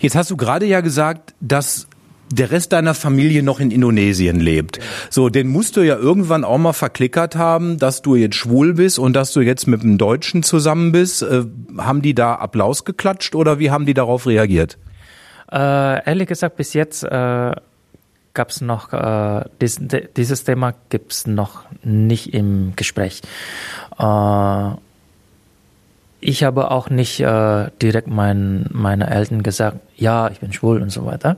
Jetzt 0.00 0.16
hast 0.16 0.30
du 0.30 0.36
gerade 0.36 0.66
ja 0.66 0.80
gesagt, 0.80 1.34
dass 1.40 1.86
der 2.32 2.50
Rest 2.50 2.72
deiner 2.72 2.94
Familie 2.94 3.42
noch 3.42 3.60
in 3.60 3.70
Indonesien 3.70 4.40
lebt. 4.40 4.78
So, 5.10 5.28
den 5.28 5.48
musst 5.48 5.76
du 5.76 5.82
ja 5.82 5.96
irgendwann 5.96 6.44
auch 6.44 6.58
mal 6.58 6.72
verklickert 6.72 7.36
haben, 7.36 7.78
dass 7.78 8.02
du 8.02 8.16
jetzt 8.16 8.36
schwul 8.36 8.74
bist 8.74 8.98
und 8.98 9.14
dass 9.14 9.32
du 9.32 9.40
jetzt 9.40 9.66
mit 9.66 9.82
einem 9.82 9.98
Deutschen 9.98 10.42
zusammen 10.42 10.92
bist. 10.92 11.22
Äh, 11.22 11.44
haben 11.78 12.02
die 12.02 12.14
da 12.14 12.34
Applaus 12.34 12.84
geklatscht 12.84 13.34
oder 13.34 13.58
wie 13.58 13.70
haben 13.70 13.86
die 13.86 13.94
darauf 13.94 14.26
reagiert? 14.26 14.78
Äh, 15.50 16.06
ehrlich 16.06 16.28
gesagt, 16.28 16.56
bis 16.56 16.72
jetzt 16.72 17.04
äh, 17.04 17.52
gab 18.34 18.48
es 18.48 18.60
noch, 18.60 18.92
äh, 18.92 19.44
dies, 19.60 19.80
dieses 20.16 20.44
Thema 20.44 20.72
gibt 20.88 21.12
es 21.12 21.26
noch 21.26 21.64
nicht 21.82 22.32
im 22.32 22.72
Gespräch. 22.76 23.20
Äh, 23.98 24.70
ich 26.22 26.44
habe 26.44 26.70
auch 26.70 26.88
nicht 26.88 27.20
äh, 27.20 27.70
direkt 27.82 28.06
mein, 28.06 28.66
meine 28.70 29.10
Eltern 29.10 29.42
gesagt, 29.42 29.78
ja, 29.96 30.30
ich 30.30 30.38
bin 30.38 30.52
schwul 30.52 30.80
und 30.80 30.90
so 30.90 31.04
weiter 31.04 31.36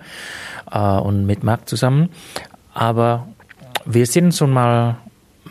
äh, 0.71 0.79
und 0.79 1.25
mit 1.25 1.43
Marc 1.43 1.69
zusammen. 1.69 2.11
Aber 2.75 3.27
wir 3.87 4.07
sind 4.07 4.35
schon 4.35 4.53
mal 4.53 4.99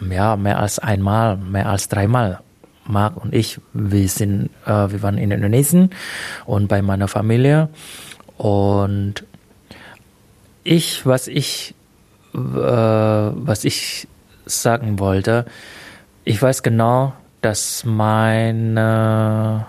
ja, 0.07 0.35
mehr 0.35 0.59
als 0.59 0.77
einmal, 0.77 1.37
mehr 1.37 1.67
als 1.67 1.89
dreimal. 1.89 2.39
Marc 2.85 3.17
und 3.17 3.33
ich, 3.33 3.59
wir 3.73 4.07
sind, 4.07 4.51
äh, 4.65 4.91
wir 4.91 5.01
waren 5.01 5.17
in 5.17 5.31
Indonesien 5.31 5.89
und 6.45 6.67
bei 6.67 6.81
meiner 6.83 7.07
Familie 7.07 7.69
und 8.37 9.25
ich, 10.63 11.05
was 11.05 11.27
ich, 11.27 11.73
äh, 12.35 12.37
was 12.37 13.65
ich 13.65 14.07
sagen 14.45 14.99
wollte, 14.99 15.45
ich 16.23 16.39
weiß 16.39 16.61
genau, 16.61 17.13
dass 17.43 17.83
meine 17.83 19.65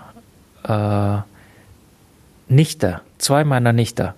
äh, 0.63 1.17
Nichte, 2.47 3.01
zwei 3.17 3.43
meiner 3.43 3.73
Nichte, 3.73 4.13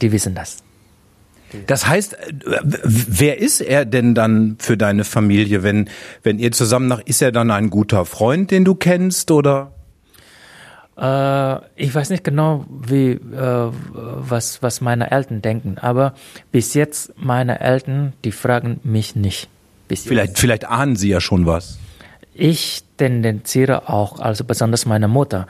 die 0.00 0.12
wissen 0.12 0.34
das. 0.34 0.62
Das 1.66 1.86
heißt, 1.86 2.14
äh, 2.14 2.60
wer 2.62 3.38
ist 3.38 3.60
er 3.60 3.84
denn 3.84 4.14
dann 4.14 4.56
für 4.58 4.76
deine 4.76 5.04
Familie, 5.04 5.62
wenn, 5.62 5.88
wenn 6.22 6.38
ihr 6.38 6.52
zusammen 6.52 6.88
nach, 6.88 7.00
ist 7.00 7.22
er 7.22 7.32
dann 7.32 7.50
ein 7.50 7.70
guter 7.70 8.04
Freund, 8.04 8.50
den 8.50 8.64
du 8.64 8.74
kennst 8.74 9.30
oder? 9.30 9.72
Äh, 10.96 11.56
ich 11.76 11.94
weiß 11.94 12.10
nicht 12.10 12.24
genau, 12.24 12.66
wie, 12.68 13.12
äh, 13.12 13.70
was, 13.92 14.62
was 14.62 14.82
meine 14.82 15.10
Eltern 15.10 15.40
denken, 15.40 15.78
aber 15.78 16.14
bis 16.50 16.74
jetzt 16.74 17.14
meine 17.16 17.60
Eltern, 17.60 18.12
die 18.24 18.32
fragen 18.32 18.80
mich 18.82 19.16
nicht. 19.16 19.48
Bis 19.92 20.04
vielleicht, 20.04 20.28
jetzt. 20.30 20.40
vielleicht 20.40 20.64
ahnen 20.64 20.96
sie 20.96 21.10
ja 21.10 21.20
schon 21.20 21.44
was. 21.44 21.78
Ich 22.32 22.82
tendenziere 22.96 23.90
auch, 23.90 24.20
also 24.20 24.42
besonders 24.42 24.86
meine 24.86 25.06
Mutter. 25.06 25.46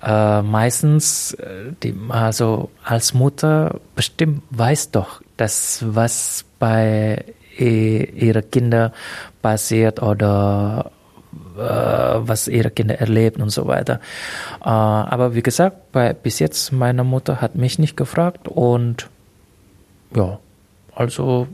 Äh, 0.00 0.42
meistens, 0.42 1.32
äh, 1.34 1.72
die, 1.82 1.92
also 2.08 2.70
als 2.84 3.14
Mutter 3.14 3.80
bestimmt 3.96 4.44
weiß 4.50 4.92
doch, 4.92 5.22
dass 5.36 5.84
was 5.84 6.44
bei 6.60 7.24
ihren 7.58 8.48
Kindern 8.52 8.92
passiert 9.42 10.00
oder 10.00 10.92
äh, 11.56 11.60
was 11.60 12.46
ihre 12.46 12.70
Kinder 12.70 12.94
erleben 12.94 13.42
und 13.42 13.50
so 13.50 13.66
weiter. 13.66 13.94
Äh, 14.64 14.68
aber 14.68 15.34
wie 15.34 15.42
gesagt, 15.42 15.90
bei, 15.90 16.12
bis 16.12 16.38
jetzt 16.38 16.70
meine 16.70 17.02
Mutter 17.02 17.40
hat 17.40 17.56
mich 17.56 17.80
nicht 17.80 17.96
gefragt 17.96 18.46
und 18.46 19.10
ja, 20.14 20.38
also 20.94 21.48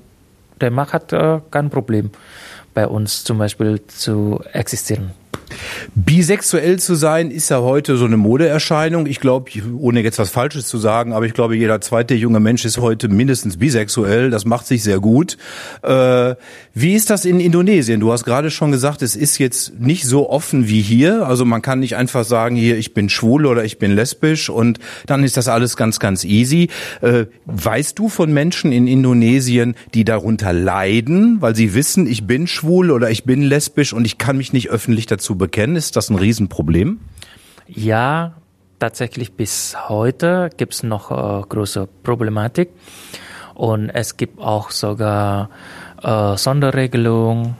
der 0.61 0.71
Markt 0.71 0.93
hat 0.93 1.13
äh, 1.13 1.41
kein 1.51 1.71
Problem 1.71 2.11
bei 2.75 2.87
uns 2.87 3.25
zum 3.25 3.39
Beispiel 3.39 3.87
zu 3.87 4.41
existieren. 4.53 5.13
Bisexuell 5.95 6.79
zu 6.79 6.95
sein 6.95 7.31
ist 7.31 7.49
ja 7.51 7.61
heute 7.61 7.97
so 7.97 8.05
eine 8.05 8.17
Modeerscheinung. 8.17 9.07
Ich 9.07 9.21
glaube, 9.21 9.51
ohne 9.79 10.01
jetzt 10.01 10.19
was 10.19 10.31
Falsches 10.31 10.67
zu 10.67 10.79
sagen, 10.79 11.13
aber 11.13 11.27
ich 11.27 11.35
glaube, 11.35 11.57
jeder 11.57 11.81
zweite 11.81 12.15
junge 12.15 12.41
Mensch 12.41 12.65
ist 12.65 12.79
heute 12.79 13.09
mindestens 13.09 13.57
bisexuell. 13.57 14.31
Das 14.31 14.45
macht 14.45 14.67
sich 14.67 14.83
sehr 14.83 14.99
gut. 14.99 15.37
Äh, 15.83 16.35
wie 16.75 16.95
ist 16.95 17.11
das 17.11 17.25
in 17.25 17.41
Indonesien? 17.41 18.01
Du 18.01 18.13
hast 18.13 18.25
gerade 18.25 18.51
schon 18.51 18.73
gesagt, 18.73 19.03
es 19.03 19.17
ist 19.17 19.39
jetzt 19.39 19.79
nicht 19.79 20.05
so 20.05 20.29
offen 20.29 20.69
wie 20.69 20.83
hier. 20.83 21.27
Also 21.27 21.45
man 21.45 21.63
kann 21.63 21.81
nicht 21.81 21.97
einfach 21.97 22.25
sagen, 22.25 22.57
hier, 22.57 22.77
ich 22.77 22.93
bin 22.93 23.09
schwul 23.09 23.47
oder 23.47 23.65
ich 23.65 23.79
bin 23.79 23.95
lesbisch 23.95 24.51
und 24.51 24.79
dann 25.07 25.25
ist 25.25 25.37
das 25.37 25.49
alles 25.49 25.77
ganz, 25.77 26.01
ganz 26.01 26.25
easy. 26.25 26.69
Äh, 27.01 27.27
weißt 27.47 27.99
du 27.99 28.09
von 28.09 28.33
Menschen 28.33 28.73
in 28.73 28.87
Indonesien, 28.87 29.77
die 29.95 30.05
darunter 30.05 30.53
leiden, 30.53 31.41
weil 31.41 31.55
sie 31.55 31.75
wissen, 31.75 32.07
ich 32.07 32.27
bin 32.27 32.47
schwul 32.47 32.91
oder 32.91 33.11
ich 33.11 33.25
bin 33.25 33.43
lesbisch 33.43 33.93
und 33.93 34.05
ich 34.05 34.19
kann 34.19 34.37
mich 34.37 34.53
nicht 34.53 34.71
öffentlich 34.71 35.07
dazu 35.07 35.36
bekennen? 35.37 35.77
Ist 35.77 35.97
das 35.97 36.11
ein 36.11 36.17
Riesenproblem? 36.17 37.01
Ja, 37.69 38.35
tatsächlich 38.79 39.33
bis 39.33 39.77
heute 39.89 40.51
gibt 40.57 40.75
es 40.75 40.83
noch 40.83 41.11
äh, 41.11 41.43
große 41.49 41.89
Problematik. 42.03 42.71
Und 43.55 43.91
es 43.91 44.17
gibt 44.17 44.41
auch 44.41 44.71
sogar 44.71 45.51
äh, 46.03 46.37
Sonderregelungen, 46.37 47.57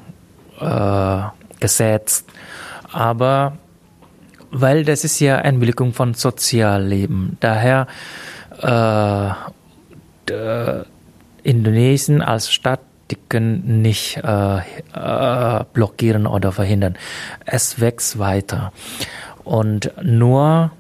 äh, 0.61 1.21
Gesetz. 1.59 2.25
Aber 2.93 3.57
weil 4.51 4.85
das 4.85 5.05
ist 5.05 5.21
ja 5.21 5.37
Einwilligung 5.37 5.93
von 5.93 6.15
Sozialleben. 6.15 7.37
Daher 7.41 7.87
äh, 8.61 9.31
Indonesien 11.43 12.23
als 12.23 12.51
Stadt 12.53 12.81
die 13.11 13.17
können 13.29 13.83
nicht 13.83 14.19
äh, 14.19 14.59
äh, 14.59 15.65
blockieren 15.73 16.27
oder 16.27 16.53
verhindern. 16.53 16.97
Es 17.45 17.81
wächst 17.81 18.19
weiter. 18.19 18.73
Und 19.45 19.93
nur 20.03 20.73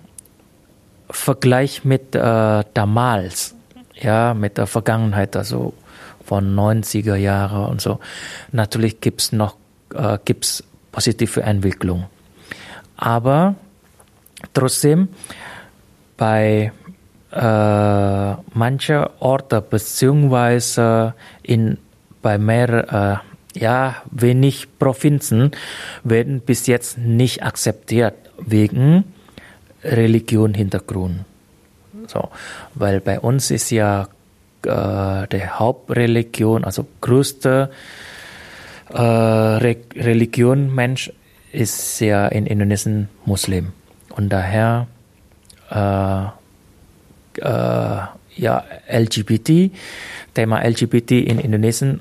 Vergleich 1.09 1.85
mit 1.85 2.17
äh, 2.17 2.65
damals, 2.75 3.55
ja, 3.95 4.35
mit 4.35 4.59
der 4.59 4.67
Vergangenheit, 4.67 5.37
also 5.37 5.73
von 6.25 6.57
90er 6.57 7.15
Jahre 7.15 7.69
und 7.69 7.81
so. 7.81 8.01
Natürlich 8.51 9.01
gibt's 9.01 9.31
noch 9.31 9.57
äh, 9.95 10.19
gibt's 10.25 10.65
positive 10.91 11.43
Entwicklung. 11.43 12.07
Aber 12.97 13.55
trotzdem 14.53 15.09
bei 16.17 16.73
äh, 17.31 18.35
manche 18.55 19.11
Orte 19.21 19.61
beziehungsweise 19.61 21.15
in 21.43 21.79
bei 22.27 22.39
mehr, 22.39 23.23
äh, 23.55 23.61
ja, 23.61 24.03
wenig 24.11 24.67
Provinzen 24.81 25.53
werden 26.03 26.41
bis 26.41 26.67
jetzt 26.67 26.99
nicht 26.99 27.45
akzeptiert 27.45 28.15
wegen 28.37 29.05
Religion-Hintergrund. 29.85 31.25
So, 32.09 32.31
weil 32.75 32.99
bei 33.01 33.21
uns 33.21 33.53
ist 33.53 33.71
ja 33.71 34.09
äh, 34.65 35.29
der 35.29 35.61
Hauptreligion, 35.61 36.65
also 36.65 36.85
größte 37.01 37.71
äh, 38.93 39.01
Re 39.01 39.77
Religion 39.95 40.75
Mensch 40.75 41.13
ist 41.53 42.01
ja 42.01 42.27
in 42.27 42.47
Indonesien 42.47 43.09
Muslim 43.25 43.73
und 44.17 44.31
daher 44.31 44.89
äh, 45.71 46.25
äh, 47.39 48.03
ja 48.37 48.65
LGBT 48.91 49.71
Thema 50.35 50.61
LGBT 50.63 51.13
in 51.13 51.39
Indonesien 51.39 52.01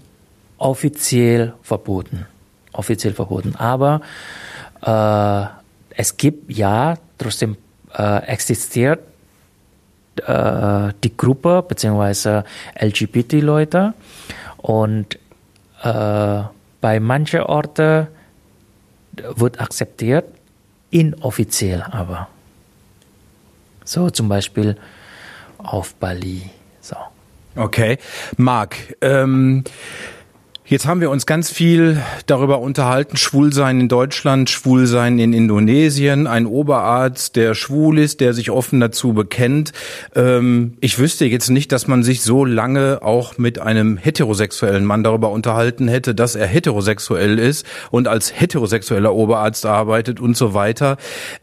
offiziell 0.58 1.54
verboten. 1.62 2.26
Offiziell 2.74 3.14
verboten. 3.14 3.56
Aber 3.56 4.02
äh, 4.82 5.46
es 5.98 6.18
gibt 6.18 6.52
ja 6.52 6.98
trotzdem 7.18 7.58
äh, 7.98 8.24
existiert 8.26 9.00
äh, 10.26 10.94
die 11.04 11.16
Gruppe 11.16 11.64
beziehungsweise 11.68 12.44
LGBT-Leute 12.80 13.94
und 14.58 15.18
äh, 15.84 16.42
bei 16.82 17.00
manchen 17.00 17.42
Orten 17.42 18.08
wird 19.14 19.60
akzeptiert, 19.62 20.26
inoffiziell 20.92 21.82
aber. 21.82 22.28
So 23.84 24.10
zum 24.10 24.30
Beispiel 24.30 24.78
auf 25.58 25.96
Bali. 25.96 26.50
So. 26.82 26.96
Okay. 27.56 27.98
Marc, 28.38 28.76
ähm, 29.02 29.64
Jetzt 30.68 30.88
haben 30.88 31.00
wir 31.00 31.12
uns 31.12 31.28
ganz 31.28 31.52
viel 31.52 32.02
darüber 32.26 32.58
unterhalten, 32.58 33.18
Schwulsein 33.18 33.82
in 33.82 33.88
Deutschland, 33.88 34.50
Schwulsein 34.50 35.20
in 35.20 35.32
Indonesien, 35.32 36.26
ein 36.26 36.48
Oberarzt, 36.48 37.36
der 37.36 37.54
schwul 37.54 38.00
ist, 38.00 38.20
der 38.20 38.34
sich 38.34 38.50
offen 38.50 38.80
dazu 38.80 39.14
bekennt. 39.14 39.74
Ähm, 40.16 40.74
ich 40.82 40.98
wüsste 40.98 41.26
jetzt 41.26 41.52
nicht, 41.52 41.72
dass 41.72 41.86
man 41.86 42.02
sich 42.02 42.24
so 42.24 42.46
lange 42.46 43.04
auch 43.04 43.38
mit 43.38 43.60
einem 43.60 43.98
heterosexuellen 43.98 44.86
Mann 44.86 45.04
darüber 45.04 45.30
unterhalten 45.30 45.88
hätte, 45.88 46.16
dass 46.16 46.34
er 46.34 46.48
heterosexuell 46.48 47.38
ist 47.38 47.64
und 47.92 48.08
als 48.08 48.34
heterosexueller 48.34 49.14
Oberarzt 49.14 49.68
arbeitet 49.68 50.20
und 50.20 50.36
so 50.36 50.56
weiter. 50.56 50.98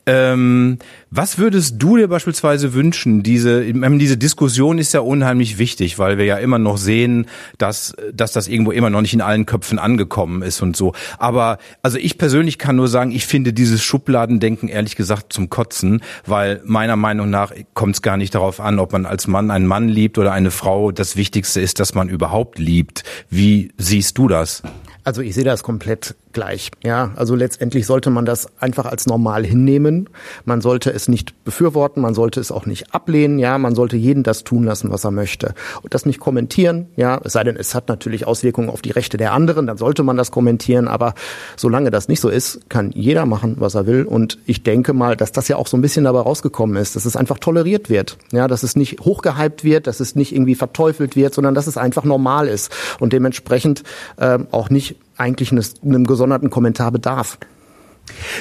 Ähm, 0.04 0.78
was 1.14 1.36
würdest 1.36 1.74
du 1.76 1.98
dir 1.98 2.08
beispielsweise 2.08 2.72
wünschen? 2.72 3.22
Diese, 3.22 3.62
diese 3.70 4.16
Diskussion 4.16 4.78
ist 4.78 4.94
ja 4.94 5.00
unheimlich 5.00 5.58
wichtig, 5.58 5.98
weil 5.98 6.16
wir 6.16 6.24
ja 6.24 6.38
immer 6.38 6.58
noch 6.58 6.78
sehen, 6.78 7.26
dass, 7.58 7.94
dass 8.14 8.32
das 8.32 8.48
irgendwo 8.48 8.72
immer 8.72 8.88
noch 8.88 9.02
nicht 9.02 9.12
in 9.12 9.20
allen 9.20 9.44
Köpfen 9.44 9.78
angekommen 9.78 10.40
ist 10.40 10.62
und 10.62 10.74
so. 10.74 10.94
Aber 11.18 11.58
also 11.82 11.98
ich 11.98 12.16
persönlich 12.16 12.56
kann 12.56 12.76
nur 12.76 12.88
sagen, 12.88 13.10
ich 13.10 13.26
finde 13.26 13.52
dieses 13.52 13.82
Schubladendenken 13.82 14.70
ehrlich 14.70 14.96
gesagt 14.96 15.34
zum 15.34 15.50
Kotzen, 15.50 16.00
weil 16.24 16.62
meiner 16.64 16.96
Meinung 16.96 17.28
nach 17.28 17.52
kommt 17.74 17.96
es 17.96 18.02
gar 18.02 18.16
nicht 18.16 18.34
darauf 18.34 18.58
an, 18.58 18.78
ob 18.78 18.92
man 18.92 19.04
als 19.04 19.26
Mann 19.26 19.50
einen 19.50 19.66
Mann 19.66 19.90
liebt 19.90 20.16
oder 20.16 20.32
eine 20.32 20.50
Frau. 20.50 20.92
Das 20.92 21.16
Wichtigste 21.16 21.60
ist, 21.60 21.78
dass 21.78 21.94
man 21.94 22.08
überhaupt 22.08 22.58
liebt. 22.58 23.04
Wie 23.28 23.72
siehst 23.76 24.16
du 24.16 24.28
das? 24.28 24.62
Also 25.04 25.20
ich 25.20 25.34
sehe 25.34 25.44
das 25.44 25.62
komplett 25.62 26.14
gleich. 26.32 26.70
Ja, 26.82 27.12
also 27.16 27.34
letztendlich 27.34 27.86
sollte 27.86 28.10
man 28.10 28.24
das 28.24 28.46
einfach 28.58 28.86
als 28.86 29.06
normal 29.06 29.44
hinnehmen. 29.44 30.08
Man 30.44 30.60
sollte 30.60 30.92
es 30.92 31.08
nicht 31.08 31.44
befürworten, 31.44 32.00
man 32.00 32.14
sollte 32.14 32.40
es 32.40 32.50
auch 32.50 32.66
nicht 32.66 32.94
ablehnen. 32.94 33.38
Ja, 33.38 33.58
man 33.58 33.74
sollte 33.74 33.96
jeden 33.96 34.22
das 34.22 34.44
tun 34.44 34.64
lassen, 34.64 34.90
was 34.90 35.04
er 35.04 35.10
möchte 35.10 35.54
und 35.82 35.92
das 35.92 36.06
nicht 36.06 36.20
kommentieren. 36.20 36.86
Ja, 36.96 37.20
es 37.24 37.32
sei 37.32 37.44
denn, 37.44 37.56
es 37.56 37.74
hat 37.74 37.88
natürlich 37.88 38.26
Auswirkungen 38.26 38.70
auf 38.70 38.80
die 38.80 38.90
Rechte 38.90 39.16
der 39.16 39.32
anderen, 39.32 39.66
dann 39.66 39.76
sollte 39.76 40.02
man 40.02 40.16
das 40.16 40.30
kommentieren. 40.30 40.88
Aber 40.88 41.14
solange 41.56 41.90
das 41.90 42.08
nicht 42.08 42.20
so 42.20 42.28
ist, 42.28 42.60
kann 42.68 42.92
jeder 42.94 43.26
machen, 43.26 43.56
was 43.58 43.74
er 43.74 43.86
will. 43.86 44.04
Und 44.04 44.38
ich 44.46 44.62
denke 44.62 44.92
mal, 44.92 45.16
dass 45.16 45.32
das 45.32 45.48
ja 45.48 45.56
auch 45.56 45.66
so 45.66 45.76
ein 45.76 45.82
bisschen 45.82 46.04
dabei 46.04 46.20
rausgekommen 46.20 46.76
ist, 46.76 46.96
dass 46.96 47.04
es 47.04 47.16
einfach 47.16 47.38
toleriert 47.38 47.90
wird. 47.90 48.18
Ja, 48.32 48.48
dass 48.48 48.62
es 48.62 48.76
nicht 48.76 49.00
hochgehypt 49.00 49.64
wird, 49.64 49.86
dass 49.86 50.00
es 50.00 50.14
nicht 50.14 50.32
irgendwie 50.32 50.54
verteufelt 50.54 51.16
wird, 51.16 51.34
sondern 51.34 51.54
dass 51.54 51.66
es 51.66 51.76
einfach 51.76 52.04
normal 52.04 52.48
ist 52.48 52.72
und 53.00 53.12
dementsprechend 53.12 53.82
ähm, 54.18 54.46
auch 54.50 54.70
nicht 54.70 54.91
eigentlich 55.16 55.52
eines, 55.52 55.74
einem 55.82 56.06
gesonderten 56.06 56.50
Kommentar 56.50 56.90
bedarf. 56.92 57.38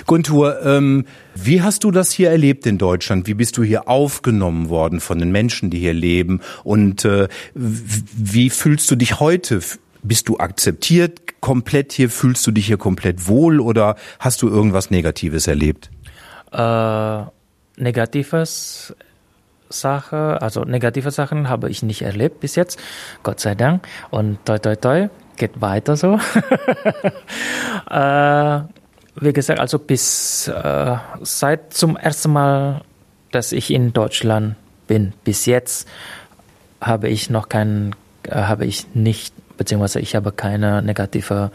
Guntur, 0.07 0.63
ähm, 0.65 1.05
wie 1.35 1.61
hast 1.61 1.83
du 1.83 1.91
das 1.91 2.11
hier 2.11 2.31
erlebt 2.31 2.65
in 2.65 2.77
Deutschland? 2.77 3.27
Wie 3.27 3.35
bist 3.35 3.57
du 3.57 3.63
hier 3.63 3.87
aufgenommen 3.87 4.69
worden 4.69 4.99
von 4.99 5.19
den 5.19 5.31
Menschen, 5.31 5.69
die 5.69 5.79
hier 5.79 5.93
leben? 5.93 6.41
Und 6.63 7.05
äh, 7.05 7.27
wie 7.53 8.49
fühlst 8.49 8.89
du 8.89 8.95
dich 8.95 9.19
heute? 9.19 9.61
Bist 10.03 10.29
du 10.29 10.37
akzeptiert 10.37 11.41
komplett 11.41 11.93
hier? 11.93 12.09
Fühlst 12.09 12.45
du 12.47 12.51
dich 12.51 12.65
hier 12.65 12.77
komplett 12.77 13.27
wohl 13.27 13.59
oder 13.59 13.95
hast 14.19 14.41
du 14.41 14.49
irgendwas 14.49 14.89
Negatives 14.89 15.47
erlebt? 15.47 15.91
Äh, 16.51 17.23
Negatives 17.77 18.93
Sache, 19.69 20.41
also 20.41 20.63
negative 20.63 21.11
Sachen 21.11 21.49
habe 21.49 21.69
ich 21.69 21.83
nicht 21.83 22.01
erlebt 22.01 22.39
bis 22.39 22.55
jetzt, 22.55 22.79
Gott 23.23 23.39
sei 23.39 23.55
Dank. 23.55 23.87
Und 24.09 24.45
toi 24.45 24.59
toi 24.59 24.75
toi, 24.75 25.09
geht 25.38 25.62
weiter 25.62 25.96
so. 25.96 26.13
äh, 27.89 28.60
wie 29.15 29.34
gesagt, 29.34 29.60
also 29.60 29.80
bis 29.80 30.48
äh, 30.48 30.96
seit 31.22 31.74
zum 31.74 31.98
ersten 31.98 32.32
Mal, 32.32 32.82
dass 33.32 33.52
ich 33.52 33.72
in 33.72 33.94
Deutschland 33.94 34.56
bin, 34.88 35.13
bis 35.24 35.46
jetzt 35.46 35.88
habe 36.80 37.10
ich 37.10 37.30
noch 37.30 37.50
kein, 37.50 37.96
äh, 38.24 38.36
habe 38.36 38.65
ich 38.65 38.88
nicht, 38.94 39.34
beziehungsweise 39.58 40.00
ich 40.00 40.15
habe 40.15 40.32
keine 40.32 40.82
negative 40.82 41.52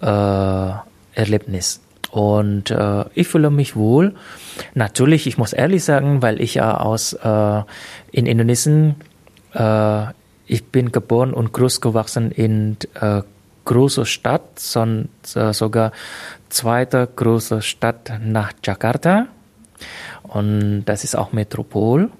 äh, 0.00 0.70
Erlebnis. 1.14 1.80
Und 2.10 2.70
äh, 2.70 3.04
ich 3.14 3.28
fühle 3.28 3.50
mich 3.50 3.76
wohl. 3.76 4.14
Natürlich, 4.74 5.26
ich 5.26 5.38
muss 5.38 5.52
ehrlich 5.52 5.84
sagen, 5.84 6.22
weil 6.22 6.40
ich 6.40 6.54
ja 6.54 6.76
aus 6.76 7.12
äh, 7.12 7.62
in 8.10 8.26
Indonesien, 8.26 8.96
ich 10.50 10.66
bin 10.66 10.90
geboren 10.90 11.32
und 11.32 11.52
groß 11.52 11.80
gewachsen 11.80 12.32
in 12.32 12.76
äh, 13.00 13.22
großer 13.64 14.04
Stadt, 14.04 14.58
son, 14.58 15.08
äh, 15.36 15.52
sogar 15.52 15.92
zweite 16.48 17.08
große 17.14 17.62
Stadt 17.62 18.12
nach 18.20 18.52
Jakarta. 18.64 19.28
Und 20.24 20.84
das 20.86 21.04
ist 21.04 21.14
auch 21.14 21.32
Metropol. 21.32 22.10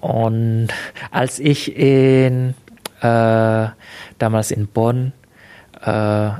Und 0.00 0.68
als 1.10 1.40
ich 1.40 1.76
in 1.76 2.54
äh, 3.00 3.68
damals 4.18 4.50
in 4.52 4.68
Bonn 4.68 5.12
äh, 5.84 6.30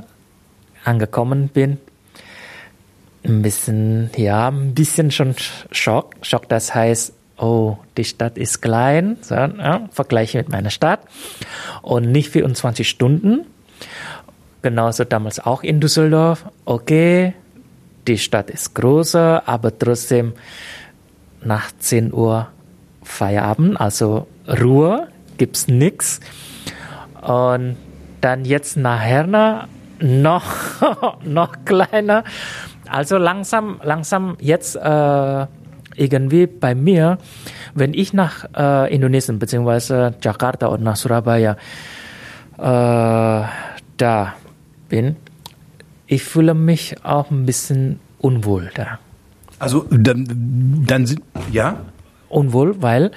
angekommen 0.85 1.49
bin, 1.49 1.77
ein 3.25 3.41
bisschen, 3.41 4.11
ja, 4.15 4.47
ein 4.49 4.73
bisschen 4.73 5.11
schon 5.11 5.35
Schock. 5.71 6.15
Schock, 6.21 6.47
das 6.47 6.73
heißt, 6.73 7.13
oh, 7.37 7.77
die 7.97 8.03
Stadt 8.03 8.37
ist 8.37 8.61
klein, 8.61 9.17
so, 9.21 9.35
ja, 9.35 9.87
Vergleich 9.91 10.33
mit 10.33 10.49
meiner 10.49 10.69
Stadt 10.69 11.01
und 11.81 12.11
nicht 12.11 12.29
24 12.29 12.87
Stunden. 12.87 13.45
Genauso 14.61 15.03
damals 15.03 15.39
auch 15.39 15.63
in 15.63 15.79
Düsseldorf. 15.79 16.45
Okay, 16.65 17.33
die 18.07 18.17
Stadt 18.17 18.49
ist 18.49 18.73
größer, 18.73 19.43
aber 19.47 19.77
trotzdem 19.77 20.33
nach 21.43 21.71
10 21.77 22.13
Uhr 22.13 22.47
Feierabend, 23.03 23.79
also 23.79 24.27
Ruhe, 24.47 25.07
gibt's 25.37 25.67
nix. 25.67 26.19
Und 27.21 27.77
dann 28.21 28.45
jetzt 28.45 28.77
nach 28.77 28.99
Herne 28.99 29.67
noch, 29.99 30.43
noch 31.23 31.53
kleiner 31.65 32.23
also 32.89 33.17
langsam, 33.17 33.79
langsam 33.83 34.37
jetzt 34.39 34.75
äh, 34.75 35.45
irgendwie 35.97 36.47
bei 36.47 36.75
mir, 36.75 37.17
wenn 37.73 37.93
ich 37.93 38.13
nach 38.13 38.45
äh, 38.55 38.93
Indonesien 38.93 39.39
bzw. 39.39 40.11
Jakarta 40.21 40.67
oder 40.67 40.81
nach 40.81 40.95
Surabaya 40.95 41.57
äh, 42.57 43.43
da 43.97 44.33
bin, 44.89 45.15
ich 46.07 46.23
fühle 46.23 46.53
mich 46.53 47.03
auch 47.03 47.31
ein 47.31 47.45
bisschen 47.45 47.99
unwohl 48.19 48.71
da. 48.75 48.99
Also 49.59 49.85
dann, 49.89 50.83
dann 50.85 51.05
sind 51.05 51.21
ja 51.51 51.77
unwohl, 52.29 52.81
weil 52.81 53.11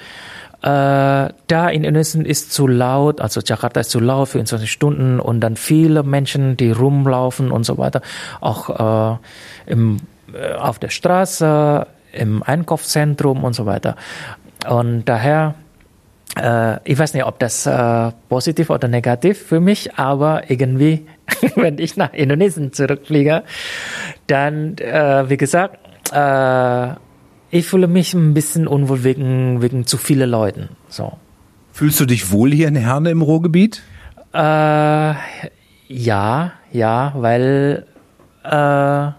äh, 0.61 1.29
da 1.47 1.69
in 1.69 1.83
Indonesien 1.83 2.25
ist 2.25 2.51
zu 2.51 2.67
laut, 2.67 3.21
also 3.21 3.41
Jakarta 3.43 3.79
ist 3.79 3.91
zu 3.91 3.99
laut 3.99 4.27
für 4.27 4.33
24 4.33 4.69
Stunden 4.71 5.19
und 5.19 5.39
dann 5.39 5.55
viele 5.55 6.03
Menschen, 6.03 6.57
die 6.57 6.71
rumlaufen 6.71 7.51
und 7.51 7.63
so 7.63 7.77
weiter, 7.77 8.01
auch 8.41 9.17
äh, 9.17 9.71
im, 9.71 9.99
äh, 10.33 10.53
auf 10.53 10.79
der 10.79 10.89
Straße, 10.89 11.87
im 12.13 12.43
Einkaufszentrum 12.43 13.43
und 13.43 13.53
so 13.53 13.65
weiter. 13.65 13.95
Und 14.67 15.05
daher, 15.05 15.55
äh, 16.37 16.77
ich 16.83 16.97
weiß 16.97 17.13
nicht, 17.13 17.25
ob 17.25 17.39
das 17.39 17.65
äh, 17.65 18.11
positiv 18.27 18.69
oder 18.69 18.87
negativ 18.87 19.41
für 19.41 19.59
mich, 19.59 19.95
aber 19.95 20.49
irgendwie, 20.49 21.05
wenn 21.55 21.77
ich 21.77 21.97
nach 21.97 22.13
Indonesien 22.13 22.73
zurückfliege, 22.73 23.43
dann, 24.27 24.77
äh, 24.77 25.29
wie 25.29 25.37
gesagt, 25.37 25.79
äh, 26.13 26.93
ich 27.51 27.65
fühle 27.65 27.87
mich 27.87 28.13
ein 28.13 28.33
bisschen 28.33 28.67
unwohl 28.67 29.03
wegen, 29.03 29.61
wegen 29.61 29.85
zu 29.85 29.97
vielen 29.97 30.29
Leuten. 30.29 30.69
So. 30.87 31.13
Fühlst 31.71 31.99
du 31.99 32.05
dich 32.05 32.31
wohl 32.31 32.51
hier 32.51 32.67
in 32.67 32.75
Herne 32.75 33.09
im 33.09 33.21
Ruhrgebiet? 33.21 33.81
Äh, 34.33 35.13
ja, 35.87 36.51
ja, 36.71 37.13
weil 37.15 37.85
äh, 38.43 39.11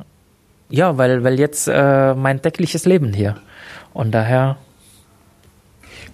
ja, 0.71 0.97
weil, 0.99 1.25
weil 1.25 1.39
jetzt 1.39 1.69
äh, 1.69 2.15
mein 2.15 2.43
tägliches 2.43 2.85
Leben 2.87 3.13
hier. 3.13 3.37
Und 3.93 4.13
daher. 4.13 4.57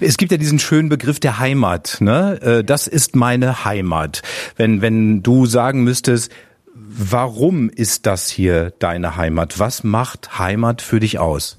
Es 0.01 0.17
gibt 0.17 0.33
ja 0.33 0.39
diesen 0.39 0.59
schönen 0.59 0.89
Begriff 0.89 1.21
der 1.21 1.39
Heimat. 1.39 1.99
Ne? 2.01 2.41
Äh, 2.43 2.65
das 2.65 2.87
ist 2.87 3.17
meine 3.17 3.65
Heimat. 3.65 4.23
Wenn, 4.57 4.83
wenn 4.83 5.23
du 5.23 5.47
sagen 5.47 5.85
müsstest, 5.85 6.33
warum 6.75 7.71
ist 7.71 8.07
das 8.07 8.29
hier 8.29 8.73
deine 8.79 9.17
Heimat? 9.17 9.59
Was 9.59 9.85
macht 9.85 10.39
Heimat 10.39 10.83
für 10.83 11.01
dich 11.01 11.19
aus? 11.19 11.57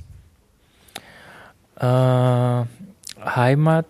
äh, 1.80 2.64
Heimat, 3.26 3.86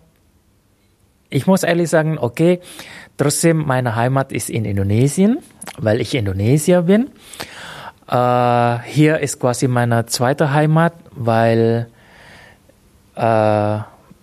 ich 1.29 1.47
muss 1.47 1.63
ehrlich 1.63 1.89
sagen, 1.89 2.17
okay, 2.17 2.59
trotzdem 3.17 3.65
meine 3.65 3.95
Heimat 3.95 4.31
ist 4.31 4.49
in 4.49 4.65
Indonesien, 4.65 5.39
weil 5.77 6.01
ich 6.01 6.15
Indonesier 6.15 6.83
bin. 6.83 7.09
Äh, 8.09 8.79
hier 8.85 9.19
ist 9.19 9.39
quasi 9.39 9.67
meine 9.67 10.05
zweite 10.05 10.53
Heimat, 10.53 10.93
weil 11.11 11.87
äh, 13.15 13.79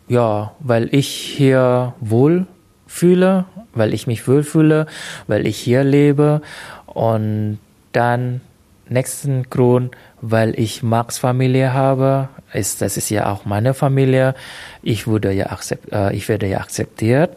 ja, 0.08 0.52
weil 0.60 0.88
ich 0.92 1.08
hier 1.08 1.94
wohl 2.00 2.46
fühle, 2.86 3.46
weil 3.72 3.92
ich 3.94 4.06
mich 4.06 4.28
wohlfühle, 4.28 4.86
weil 5.26 5.46
ich 5.46 5.58
hier 5.58 5.84
lebe 5.84 6.42
und 6.86 7.58
dann 7.92 8.40
nächsten 8.88 9.44
Grund, 9.50 9.96
weil 10.20 10.58
ich 10.58 10.82
Max 10.82 11.18
Familie 11.18 11.72
habe, 11.72 12.28
ist, 12.52 12.82
das 12.82 12.96
ist 12.96 13.10
ja 13.10 13.32
auch 13.32 13.44
meine 13.44 13.74
Familie. 13.74 14.34
Ich 14.82 15.06
wurde 15.06 15.32
ja 15.32 15.46
akzept, 15.46 15.92
äh, 15.92 16.12
ich 16.12 16.28
werde 16.28 16.46
ja 16.46 16.58
akzeptiert. 16.58 17.30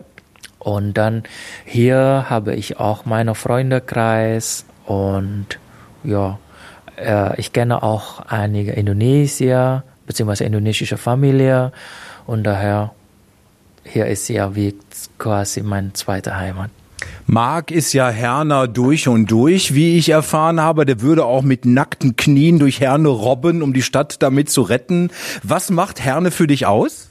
Und 0.60 0.96
dann 0.96 1.24
hier 1.66 2.26
habe 2.30 2.56
ich 2.56 2.80
auch 2.80 3.06
meinen 3.06 3.36
Freundekreis 3.36 4.66
und 4.86 5.60
ja, 6.04 6.40
äh, 6.98 7.40
ich 7.40 7.54
kenne 7.54 7.84
auch 7.84 8.20
einige 8.28 8.74
Indonesier 8.74 9.84
bzw. 10.06 10.46
indonesische 10.46 10.98
Familie 10.98 11.72
und 12.26 12.44
daher 12.44 12.92
hier 13.84 14.08
ist 14.08 14.28
ja 14.28 14.56
wie 14.56 14.76
quasi 15.18 15.62
meine 15.62 15.94
zweite 15.94 16.36
Heimat. 16.36 16.70
Marc 17.26 17.72
ist 17.72 17.94
ja 17.94 18.10
Herner 18.10 18.68
durch 18.68 19.08
und 19.08 19.30
durch, 19.30 19.74
wie 19.74 19.98
ich 19.98 20.10
erfahren 20.10 20.62
habe. 20.62 20.86
Der 20.86 21.02
würde 21.02 21.26
auch 21.26 21.42
mit 21.42 21.66
nackten 21.66 22.16
Knien 22.16 22.60
durch 22.60 22.80
Herne 22.80 23.10
robben, 23.10 23.62
um 23.62 23.74
die 23.74 23.82
Stadt 23.82 24.22
damit 24.22 24.50
zu 24.50 24.62
retten. 24.62 25.12
Was 25.44 25.70
macht 25.70 26.04
Herne 26.04 26.32
für 26.32 26.48
dich 26.48 26.66
aus? 26.66 27.10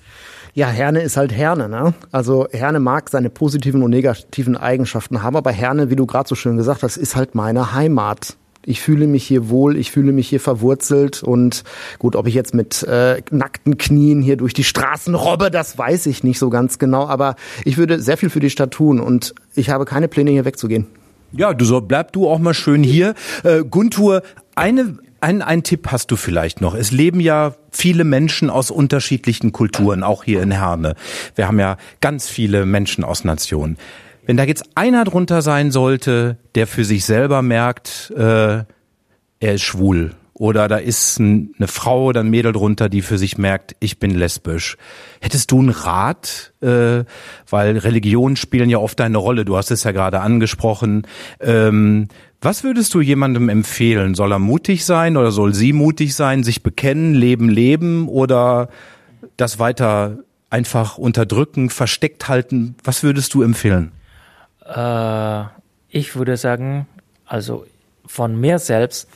Ja, 0.55 0.69
Herne 0.69 1.03
ist 1.03 1.19
halt 1.19 1.33
Herne. 1.33 1.69
Ne? 1.69 1.95
Also 2.13 2.49
Herne 2.51 2.81
mag 2.81 3.11
seine 3.11 3.29
positiven 3.29 3.83
und 3.83 3.91
negativen 3.91 4.57
Eigenschaften 4.57 5.23
haben, 5.23 5.37
aber 5.37 5.53
Herne, 5.53 5.91
wie 5.91 5.97
du 5.97 6.07
gerade 6.07 6.29
so 6.29 6.35
schön 6.35 6.57
gesagt 6.57 6.83
hast, 6.83 6.97
ist 6.97 7.15
halt 7.15 7.35
meine 7.35 7.75
Heimat 7.75 8.37
ich 8.67 8.81
fühle 8.81 9.07
mich 9.07 9.25
hier 9.25 9.49
wohl, 9.49 9.77
ich 9.77 9.91
fühle 9.93 10.13
mich 10.13 10.29
hier 10.29 10.41
verwurzelt 10.41 11.23
und 11.23 11.63
gut, 11.99 12.17
ob 12.17 12.27
ich 12.27 12.35
jetzt 12.35 12.53
mit 12.53 12.83
äh, 12.83 13.23
nackten 13.31 13.79
Knien 13.79 14.21
hier 14.21 14.37
durch 14.37 14.53
die 14.53 14.65
Straßen 14.65 15.15
robbe, 15.15 15.51
das 15.51 15.79
weiß 15.79 16.07
ich 16.07 16.25
nicht 16.25 16.39
so 16.39 16.51
ganz 16.51 16.79
genau, 16.79 17.07
aber 17.07 17.37
ich 17.65 17.79
würde 17.79 18.03
sehr 18.03 18.17
viel 18.17 18.29
für 18.29 18.41
die 18.41 18.51
Stadt 18.51 18.73
tun 18.73 19.01
und 19.01 19.35
ich 19.55 19.71
habe 19.71 19.85
keine 19.85 20.09
Pläne 20.09 20.33
hier 20.33 20.45
wegzugehen. 20.45 20.87
Ja, 21.33 21.55
du 21.55 21.65
soll, 21.65 21.83
bleib 21.83 22.13
du 22.13 22.29
auch 22.29 22.39
mal 22.39 22.55
schön 22.55 22.83
hier. 22.83 23.15
Äh, 23.45 23.63
Guntur, 23.63 24.23
eine, 24.55 24.99
ein, 25.21 25.43
ein 25.43 25.63
Tipp 25.63 25.89
hast 25.91 26.11
du 26.11 26.17
vielleicht 26.17 26.61
noch. 26.61 26.75
Es 26.75 26.91
leben 26.91 27.21
ja 27.21 27.55
viele 27.71 28.05
Menschen 28.05 28.51
aus 28.51 28.71
unterschiedlichen 28.71 29.53
Kulturen, 29.53 30.03
auch 30.03 30.25
hier 30.25 30.43
in 30.43 30.51
Herne. 30.51 30.95
Wir 31.35 31.47
haben 31.47 31.61
ja 31.61 31.77
ganz 32.01 32.29
viele 32.29 32.67
Menschen 32.67 33.05
aus 33.05 33.25
Nationen. 33.25 33.77
Wenn 34.27 34.37
da 34.37 34.43
jetzt 34.43 34.65
einer 34.75 35.05
drunter 35.05 35.41
sein 35.41 35.71
sollte, 35.71 36.37
der 36.57 36.67
für 36.67 36.85
sich 36.85 37.05
selber 37.05 37.43
merkt, 37.43 38.13
äh, 38.17 38.65
er 39.39 39.55
ist 39.55 39.63
schwul 39.63 40.15
oder 40.35 40.67
da 40.67 40.77
ist 40.77 41.19
ein, 41.19 41.55
eine 41.59 41.69
Frau 41.69 42.07
oder 42.07 42.21
ein 42.21 42.29
Mädel 42.29 42.53
drunter, 42.53 42.89
die 42.89 43.03
für 43.03 43.19
sich 43.19 43.39
merkt, 43.39 43.77
ich 43.79 44.01
bin 44.01 44.11
lesbisch. 44.11 44.77
Hättest 45.21 45.53
du 45.53 45.61
einen 45.61 45.71
Rat, 45.71 46.53
äh, 46.61 47.05
weil 47.49 47.79
Religionen 47.79 48.37
spielen 48.37 48.69
ja 48.69 48.79
oft 48.79 49.01
eine 49.01 49.17
Rolle, 49.17 49.45
du 49.45 49.57
hast 49.57 49.71
es 49.71 49.85
ja 49.85 49.93
gerade 49.93 50.21
angesprochen. 50.21 51.07
Ähm, 51.41 52.09
was 52.41 52.65
würdest 52.65 52.93
du 52.95 53.01
jemandem 53.01 53.49
empfehlen? 53.49 54.15
Soll 54.15 54.33
er 54.33 54.41
mutig 54.41 54.85
sein 54.85 55.17
oder 55.17 55.31
soll 55.31 55.55
sie 55.55 55.73
mutig 55.73 56.15
sein, 56.17 56.43
sich 56.43 56.65
bekennen, 56.65 57.15
leben, 57.15 57.49
leben 57.49 58.09
oder 58.09 58.69
das 59.37 59.61
weiter 59.61 60.19
einfach 60.51 60.99
unterdrücken, 60.99 61.71
versteckt 61.71 62.29
halten? 62.29 62.75
Was 62.83 63.05
würdest 63.05 63.33
du 63.33 63.43
empfehlen? 63.43 63.93
Äh, 64.69 65.45
ich 65.89 66.17
würde 66.17 66.37
sagen, 66.37 66.87
also 67.27 67.67
von 68.07 68.39
mir 68.39 68.59
selbst, 68.59 69.09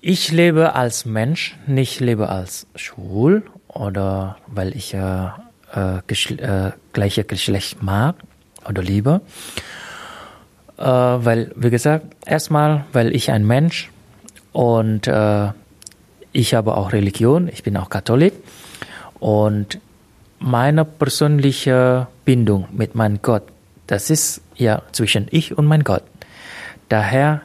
ich 0.00 0.32
lebe 0.32 0.74
als 0.74 1.04
Mensch, 1.04 1.56
nicht 1.66 2.00
lebe 2.00 2.28
als 2.28 2.66
schwul 2.74 3.42
oder 3.68 4.36
weil 4.46 4.74
ich 4.74 4.94
äh, 4.94 5.26
äh, 5.72 6.00
geschl 6.06 6.38
äh, 6.40 6.72
gleiche 6.92 7.24
Geschlecht 7.24 7.82
mag 7.82 8.16
oder 8.68 8.82
liebe. 8.82 9.20
Äh, 10.78 10.84
weil, 10.84 11.52
wie 11.54 11.70
gesagt, 11.70 12.06
erstmal, 12.24 12.84
weil 12.92 13.14
ich 13.14 13.30
ein 13.30 13.46
Mensch 13.46 13.90
und 14.52 15.06
äh, 15.06 15.48
ich 16.32 16.54
habe 16.54 16.76
auch 16.76 16.92
Religion, 16.92 17.48
ich 17.48 17.62
bin 17.62 17.76
auch 17.76 17.90
Katholik 17.90 18.32
und 19.18 19.78
meine 20.38 20.84
persönliche 20.84 22.06
Bindung 22.24 22.68
mit 22.72 22.94
meinem 22.94 23.20
Gott, 23.20 23.42
das 23.90 24.10
ist 24.10 24.40
ja 24.54 24.82
zwischen 24.92 25.26
ich 25.30 25.56
und 25.56 25.66
mein 25.66 25.84
Gott. 25.84 26.04
Daher 26.88 27.42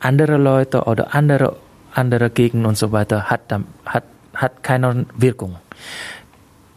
andere 0.00 0.36
Leute 0.36 0.84
oder 0.84 1.14
andere 1.14 1.56
andere 1.92 2.30
Gegenden 2.30 2.66
und 2.66 2.76
so 2.76 2.92
weiter 2.92 3.30
hat 3.30 3.52
hat 3.84 4.04
hat 4.34 4.62
keine 4.62 5.06
Wirkung. 5.16 5.56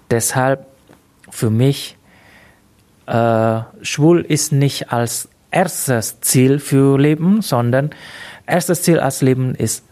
Deshalb 0.10 0.66
für 1.30 1.50
mich 1.50 1.98
äh, 3.06 3.60
schwul 3.82 4.22
ist 4.22 4.52
nicht 4.52 4.92
als 4.92 5.30
erstes 5.52 6.22
Ziel 6.22 6.60
für 6.60 6.98
Leben, 6.98 7.42
sondern 7.42 7.92
erstes 8.46 8.84
Ziel 8.84 9.00
als 9.00 9.22
Leben 9.22 9.56
ist 9.56 9.84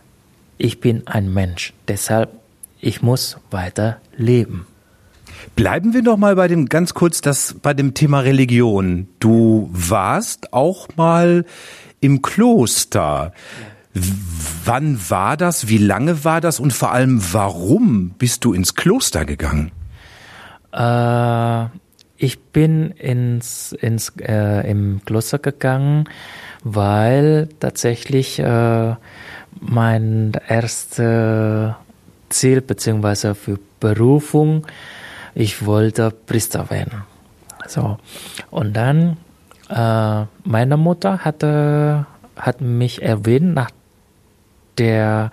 ich 0.58 0.80
bin 0.80 1.08
ein 1.08 1.34
Mensch. 1.34 1.74
Deshalb 1.88 2.30
ich 2.80 3.02
muss 3.02 3.38
weiter 3.52 3.98
leben. 4.16 4.66
Bleiben 5.56 5.94
wir 5.94 6.02
noch 6.02 6.18
mal 6.18 6.36
bei 6.36 6.48
dem 6.48 6.68
ganz 6.68 6.94
kurz 6.94 7.22
das 7.22 7.56
bei 7.62 7.74
dem 7.74 7.94
Thema 7.94 8.20
Religion. 8.20 9.08
Du 9.20 9.70
warst 9.72 10.54
auch 10.54 10.88
mal 10.96 11.46
im 12.00 12.22
Kloster. 12.22 13.34
Wann 14.66 15.00
war 15.10 15.36
das? 15.36 15.68
Wie 15.68 15.78
lange 15.78 16.24
war 16.24 16.42
das? 16.42 16.60
Und 16.60 16.74
vor 16.74 16.92
allem, 16.92 17.22
warum 17.34 18.12
bist 18.18 18.46
du 18.46 18.54
ins 18.54 18.76
Kloster 18.76 19.26
gegangen? 19.26 19.72
Äh, 20.72 21.66
ich 22.18 22.40
bin 22.40 22.92
ins, 22.92 23.72
ins 23.72 24.14
äh, 24.20 24.70
im 24.70 25.02
Kloster 25.06 25.40
gegangen, 25.40 26.06
weil 26.64 27.50
tatsächlich 27.60 28.40
äh, 28.40 28.96
mein 29.60 30.34
erstes 30.48 31.74
Ziel 32.30 32.62
beziehungsweise 32.62 33.36
für 33.36 33.58
Berufung, 33.80 34.68
ich 35.36 35.66
wollte 35.66 36.12
Priester 36.12 36.70
werden. 36.70 37.04
So 37.68 37.98
und 38.50 38.74
dann 38.74 39.18
äh, 39.70 40.26
meine 40.44 40.78
Mutter 40.78 41.20
hatte 41.20 42.06
hat 42.40 42.62
mich 42.62 43.02
erwähnt, 43.02 43.54
nach 43.54 43.70
der 44.78 45.32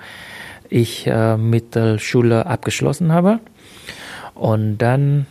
ich 0.68 1.06
äh, 1.06 1.36
Mittelschule 1.36 2.46
abgeschlossen 2.46 3.12
habe. 3.12 3.38
Und 4.34 4.78
dann, 4.78 5.26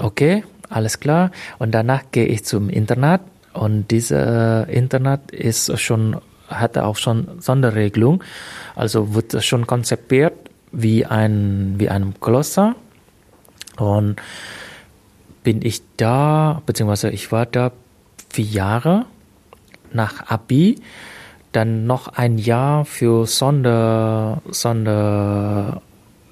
okay, 0.00 0.44
alles 0.70 1.00
klar. 1.00 1.32
Und 1.58 1.72
danach 1.72 2.04
gehe 2.12 2.26
ich 2.26 2.44
zum 2.44 2.70
Internat. 2.70 3.20
Und 3.52 3.90
dieses 3.90 4.12
äh, 4.12 4.62
Internat 4.72 5.32
ist 5.32 5.78
schon, 5.80 6.16
hatte 6.48 6.84
auch 6.84 6.96
schon 6.96 7.40
Sonderregelung. 7.40 8.22
Also 8.76 9.14
wird 9.14 9.42
schon 9.44 9.66
konzipiert 9.66 10.34
wie 10.70 11.04
ein, 11.04 11.74
wie 11.78 11.88
einem 11.88 12.18
Kloster. 12.20 12.76
Und 13.78 14.16
bin 15.42 15.62
ich 15.62 15.82
da, 15.96 16.62
beziehungsweise 16.66 17.10
ich 17.10 17.32
war 17.32 17.46
da 17.46 17.72
vier 18.30 18.44
Jahre 18.44 19.06
nach 19.92 20.28
Abi 20.28 20.76
dann 21.52 21.86
noch 21.86 22.08
ein 22.08 22.36
Jahr 22.38 22.84
für 22.84 23.26
Sonder, 23.26 24.42
Sonder, 24.50 25.80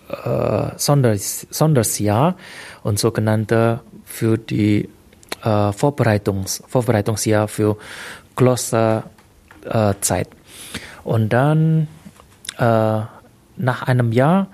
äh, 0.08 0.68
Sonders, 0.76 1.46
Sondersjahr 1.50 2.36
und 2.82 2.98
sogenannte 2.98 3.80
für 4.04 4.36
die 4.36 4.88
äh, 5.42 5.72
Vorbereitungs, 5.72 6.62
Vorbereitungsjahr 6.68 7.48
für 7.48 7.76
Klosterzeit. 8.36 9.08
Äh, 9.64 10.26
und 11.04 11.32
dann 11.32 11.88
äh, 12.58 13.00
nach 13.56 13.82
einem 13.86 14.12
Jahr 14.12 14.48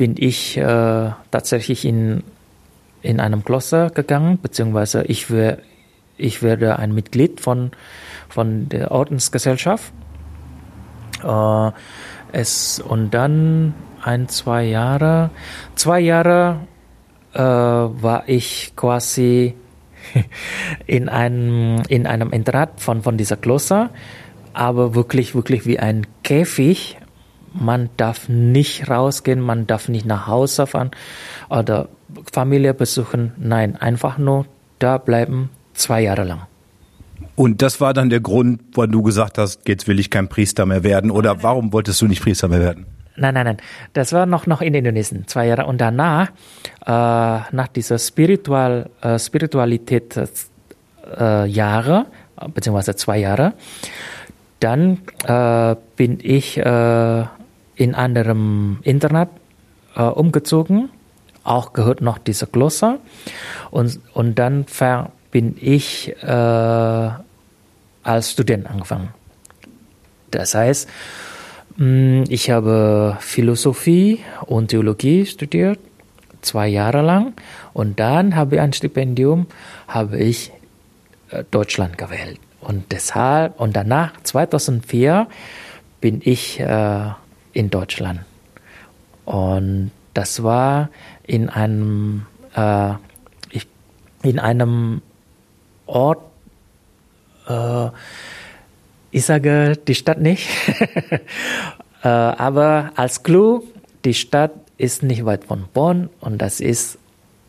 bin 0.00 0.14
ich 0.16 0.56
äh, 0.56 1.10
tatsächlich 1.30 1.84
in, 1.84 2.22
in 3.02 3.20
einem 3.20 3.44
Kloster 3.44 3.90
gegangen, 3.90 4.38
beziehungsweise 4.40 5.04
ich, 5.04 5.30
wär, 5.30 5.58
ich 6.16 6.42
werde 6.42 6.78
ein 6.78 6.94
Mitglied 6.94 7.40
von 7.40 7.72
von 8.30 8.68
der 8.68 8.90
Ordensgesellschaft. 8.90 9.92
Äh, 11.22 11.70
es, 12.32 12.80
und 12.80 13.10
dann 13.10 13.74
ein, 14.02 14.28
zwei 14.28 14.64
Jahre, 14.64 15.30
zwei 15.74 16.00
Jahre 16.00 16.60
äh, 17.34 17.40
war 17.40 18.22
ich 18.26 18.72
quasi 18.76 19.54
in 20.86 21.08
einem, 21.08 21.82
in 21.88 22.06
einem 22.06 22.30
Internat 22.30 22.80
von, 22.80 23.02
von 23.02 23.18
dieser 23.18 23.36
Kloster, 23.36 23.90
aber 24.54 24.94
wirklich, 24.94 25.34
wirklich 25.34 25.66
wie 25.66 25.78
ein 25.78 26.06
Käfig. 26.22 26.96
Man 27.52 27.90
darf 27.96 28.28
nicht 28.28 28.88
rausgehen, 28.88 29.40
man 29.40 29.66
darf 29.66 29.88
nicht 29.88 30.06
nach 30.06 30.26
Hause 30.26 30.66
fahren 30.66 30.90
oder 31.48 31.88
Familie 32.32 32.74
besuchen. 32.74 33.32
Nein, 33.38 33.76
einfach 33.76 34.18
nur 34.18 34.46
da 34.78 34.98
bleiben 34.98 35.50
zwei 35.74 36.02
Jahre 36.02 36.24
lang. 36.24 36.42
Und 37.36 37.62
das 37.62 37.80
war 37.80 37.94
dann 37.94 38.10
der 38.10 38.20
Grund, 38.20 38.60
wo 38.72 38.86
du 38.86 39.02
gesagt 39.02 39.38
hast, 39.38 39.66
jetzt 39.68 39.88
will 39.88 39.98
ich 39.98 40.10
kein 40.10 40.28
Priester 40.28 40.66
mehr 40.66 40.84
werden. 40.84 41.10
Oder 41.10 41.42
warum 41.42 41.72
wolltest 41.72 42.00
du 42.02 42.06
nicht 42.06 42.22
Priester 42.22 42.48
mehr 42.48 42.60
werden? 42.60 42.86
Nein, 43.16 43.34
nein, 43.34 43.46
nein. 43.46 43.56
Das 43.92 44.12
war 44.12 44.26
noch, 44.26 44.46
noch 44.46 44.60
in 44.60 44.74
Indonesien, 44.74 45.26
zwei 45.26 45.46
Jahre. 45.46 45.66
Und 45.66 45.80
danach, 45.80 46.28
äh, 46.86 46.90
nach 46.90 47.68
dieser 47.74 47.98
Spiritual, 47.98 48.90
äh, 49.02 49.18
Spiritualität 49.18 50.18
äh, 51.18 51.46
Jahre, 51.46 52.06
beziehungsweise 52.54 52.96
zwei 52.96 53.18
Jahre, 53.18 53.54
dann 54.60 54.98
äh, 55.26 55.76
bin 55.96 56.18
ich 56.22 56.58
äh, 56.58 57.24
in 57.80 57.94
anderem 57.94 58.78
Internat 58.82 59.30
äh, 59.96 60.02
umgezogen. 60.02 60.90
Auch 61.44 61.72
gehört 61.72 62.02
noch 62.02 62.18
dieser 62.18 62.46
Kloster. 62.46 62.98
Und, 63.70 64.00
und 64.12 64.38
dann 64.38 64.66
bin 65.30 65.56
ich 65.58 66.14
äh, 66.22 67.10
als 68.02 68.32
Student 68.32 68.70
angefangen. 68.70 69.08
Das 70.30 70.54
heißt, 70.54 70.90
mm, 71.78 72.24
ich 72.28 72.50
habe 72.50 73.16
Philosophie 73.20 74.20
und 74.44 74.68
Theologie 74.68 75.24
studiert, 75.24 75.78
zwei 76.42 76.68
Jahre 76.68 77.00
lang, 77.00 77.32
und 77.72 77.98
dann 77.98 78.36
habe 78.36 78.56
ich 78.56 78.60
ein 78.60 78.74
Stipendium, 78.74 79.46
habe 79.88 80.18
ich 80.18 80.52
äh, 81.30 81.44
Deutschland 81.50 81.96
gewählt. 81.96 82.38
Und 82.60 82.92
deshalb, 82.92 83.58
und 83.58 83.74
danach, 83.74 84.22
2004, 84.22 85.26
bin 86.02 86.20
ich 86.22 86.60
äh, 86.60 87.10
in 87.52 87.70
Deutschland. 87.70 88.20
Und 89.24 89.90
das 90.14 90.42
war 90.42 90.90
in 91.22 91.48
einem, 91.48 92.26
äh, 92.54 92.94
ich, 93.50 93.66
in 94.22 94.38
einem 94.38 95.02
Ort, 95.86 96.22
äh, 97.48 97.88
ich 99.10 99.24
sage 99.24 99.76
die 99.86 99.94
Stadt 99.94 100.20
nicht, 100.20 100.48
äh, 102.02 102.08
aber 102.08 102.92
als 102.96 103.22
Clou, 103.22 103.64
die 104.04 104.14
Stadt 104.14 104.52
ist 104.78 105.02
nicht 105.02 105.24
weit 105.24 105.44
von 105.44 105.64
Bonn 105.72 106.08
und 106.20 106.38
das 106.38 106.60
ist 106.60 106.98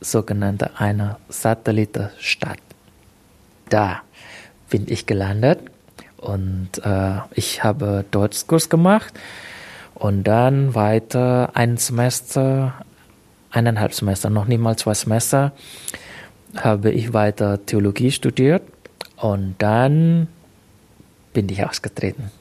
sogenannte 0.02 0.72
eine 0.78 1.18
Satellitenstadt. 1.30 2.60
Da 3.70 4.02
bin 4.70 4.86
ich 4.88 5.06
gelandet 5.06 5.60
und 6.18 6.70
äh, 6.84 7.20
ich 7.34 7.64
habe 7.64 8.06
Deutschkurs 8.12 8.70
gemacht 8.70 9.14
und 10.02 10.24
dann 10.24 10.74
weiter 10.74 11.52
ein 11.54 11.78
Semester, 11.78 12.74
eineinhalb 13.52 13.94
Semester, 13.94 14.32
noch 14.32 14.46
nicht 14.46 14.60
mal 14.60 14.76
zwei 14.76 14.96
Semester, 14.96 15.52
habe 16.58 16.90
ich 16.92 17.14
weiter 17.14 17.64
Theologie 17.68 18.10
studiert 18.10 18.64
und 19.18 19.56
dann 19.60 20.28
bin 21.34 21.48
ich 21.50 21.64
ausgetreten. 21.64 22.32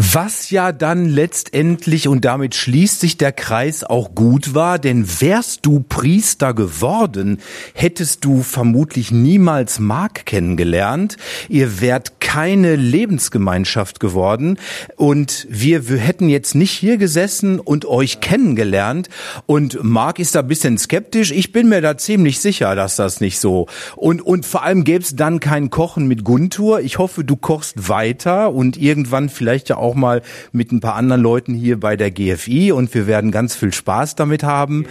Was 0.00 0.50
ja 0.50 0.70
dann 0.70 1.06
letztendlich, 1.06 2.06
und 2.06 2.24
damit 2.24 2.54
schließt 2.54 3.00
sich 3.00 3.18
der 3.18 3.32
Kreis, 3.32 3.82
auch 3.82 4.14
gut 4.14 4.54
war, 4.54 4.78
denn 4.78 5.20
wärst 5.20 5.66
du 5.66 5.80
Priester 5.80 6.54
geworden, 6.54 7.40
hättest 7.74 8.24
du 8.24 8.44
vermutlich 8.44 9.10
niemals 9.10 9.80
Mark 9.80 10.24
kennengelernt. 10.24 11.16
Ihr 11.48 11.80
wärt 11.80 12.20
keine 12.20 12.76
Lebensgemeinschaft 12.76 13.98
geworden 13.98 14.58
und 14.94 15.48
wir, 15.50 15.88
wir 15.88 15.98
hätten 15.98 16.28
jetzt 16.28 16.54
nicht 16.54 16.70
hier 16.70 16.96
gesessen 16.96 17.58
und 17.58 17.84
euch 17.84 18.20
kennengelernt. 18.20 19.08
Und 19.46 19.82
Mark 19.82 20.20
ist 20.20 20.36
da 20.36 20.40
ein 20.40 20.46
bisschen 20.46 20.78
skeptisch. 20.78 21.32
Ich 21.32 21.50
bin 21.50 21.68
mir 21.68 21.80
da 21.80 21.98
ziemlich 21.98 22.38
sicher, 22.38 22.76
dass 22.76 22.94
das 22.94 23.20
nicht 23.20 23.40
so. 23.40 23.66
Und, 23.96 24.22
und 24.22 24.46
vor 24.46 24.62
allem 24.62 24.84
gäbe 24.84 25.02
es 25.02 25.16
dann 25.16 25.40
kein 25.40 25.70
Kochen 25.70 26.06
mit 26.06 26.22
Guntur. 26.22 26.82
Ich 26.82 26.98
hoffe, 26.98 27.24
du 27.24 27.34
kochst 27.34 27.88
weiter 27.88 28.52
und 28.52 28.76
irgendwann 28.76 29.28
vielleicht 29.28 29.70
ja 29.70 29.76
auch 29.76 29.87
auch 29.88 29.94
mal 29.94 30.22
mit 30.52 30.70
ein 30.72 30.80
paar 30.80 30.94
anderen 30.94 31.22
Leuten 31.22 31.54
hier 31.54 31.80
bei 31.80 31.96
der 31.96 32.10
GFI 32.10 32.72
und 32.72 32.92
wir 32.94 33.06
werden 33.06 33.30
ganz 33.30 33.56
viel 33.56 33.72
Spaß 33.72 34.14
damit 34.16 34.42
haben. 34.42 34.86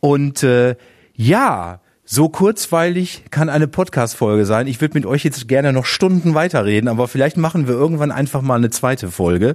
Und 0.00 0.42
äh, 0.42 0.76
ja, 1.14 1.80
so 2.04 2.28
kurzweilig 2.28 3.24
kann 3.30 3.48
eine 3.48 3.68
Podcast-Folge 3.68 4.44
sein. 4.44 4.66
Ich 4.66 4.80
würde 4.82 4.94
mit 4.94 5.06
euch 5.06 5.24
jetzt 5.24 5.48
gerne 5.48 5.72
noch 5.72 5.86
Stunden 5.86 6.34
weiterreden, 6.34 6.88
aber 6.88 7.08
vielleicht 7.08 7.38
machen 7.38 7.66
wir 7.66 7.74
irgendwann 7.74 8.10
einfach 8.10 8.42
mal 8.42 8.56
eine 8.56 8.68
zweite 8.68 9.10
Folge. 9.10 9.54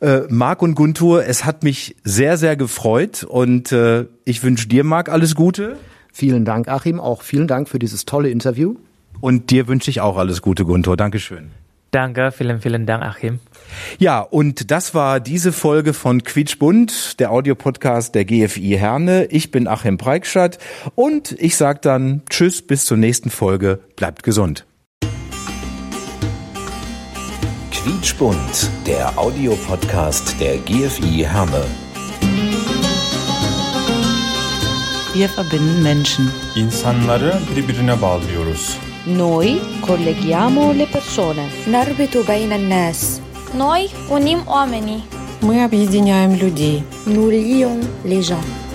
Äh, 0.00 0.22
Marc 0.28 0.60
und 0.60 0.74
Guntur, 0.74 1.24
es 1.26 1.46
hat 1.46 1.62
mich 1.62 1.96
sehr, 2.04 2.36
sehr 2.36 2.56
gefreut 2.56 3.24
und 3.24 3.72
äh, 3.72 4.04
ich 4.26 4.42
wünsche 4.42 4.68
dir, 4.68 4.84
Marc, 4.84 5.08
alles 5.08 5.34
Gute. 5.34 5.76
Vielen 6.12 6.44
Dank, 6.44 6.68
Achim. 6.68 7.00
Auch 7.00 7.22
vielen 7.22 7.46
Dank 7.46 7.68
für 7.68 7.78
dieses 7.78 8.04
tolle 8.04 8.30
Interview. 8.30 8.74
Und 9.20 9.50
dir 9.50 9.68
wünsche 9.68 9.90
ich 9.90 10.00
auch 10.00 10.16
alles 10.16 10.42
Gute, 10.42 10.64
Guntur. 10.64 10.96
Dankeschön. 10.96 11.50
Danke, 11.92 12.32
vielen, 12.32 12.60
vielen 12.60 12.84
Dank, 12.84 13.02
Achim. 13.02 13.40
Ja, 13.99 14.21
und 14.21 14.71
das 14.71 14.93
war 14.93 15.19
diese 15.19 15.51
Folge 15.51 15.93
von 15.93 16.23
Quietschbund, 16.23 17.19
der 17.19 17.31
Audiopodcast 17.31 18.15
der 18.15 18.25
GFI 18.25 18.77
Herne. 18.77 19.25
Ich 19.25 19.51
bin 19.51 19.67
Achim 19.67 19.97
Preikschat 19.97 20.57
und 20.95 21.35
ich 21.39 21.55
sage 21.55 21.79
dann 21.81 22.21
Tschüss, 22.29 22.61
bis 22.61 22.85
zur 22.85 22.97
nächsten 22.97 23.29
Folge. 23.29 23.79
Bleibt 23.95 24.23
gesund. 24.23 24.65
Quietschbund, 27.71 28.69
der 28.85 29.17
Audiopodcast 29.17 30.39
der 30.39 30.57
GFI 30.57 31.25
Herne. 31.25 31.65
Wir 35.13 35.27
verbinden 35.27 35.83
Menschen. 35.83 36.31
İnsanları 36.55 37.39
birbirine 37.55 38.01
bağlıyoruz. 38.01 38.77
Noi 39.07 39.59
colleghiamo 39.87 40.73
le 40.73 40.85
persone. 40.85 41.49
نربط 41.67 42.17
بين 42.29 42.51
الناس 42.51 43.21
Noi 43.56 43.88
unim 44.10 44.38
oamenii. 44.46 45.02
Мы 45.40 45.64
объединяем 45.64 46.34
людей. 46.34 46.82
Nous 47.06 47.30
lions 47.30 47.80
les 48.04 48.22
gens. 48.22 48.65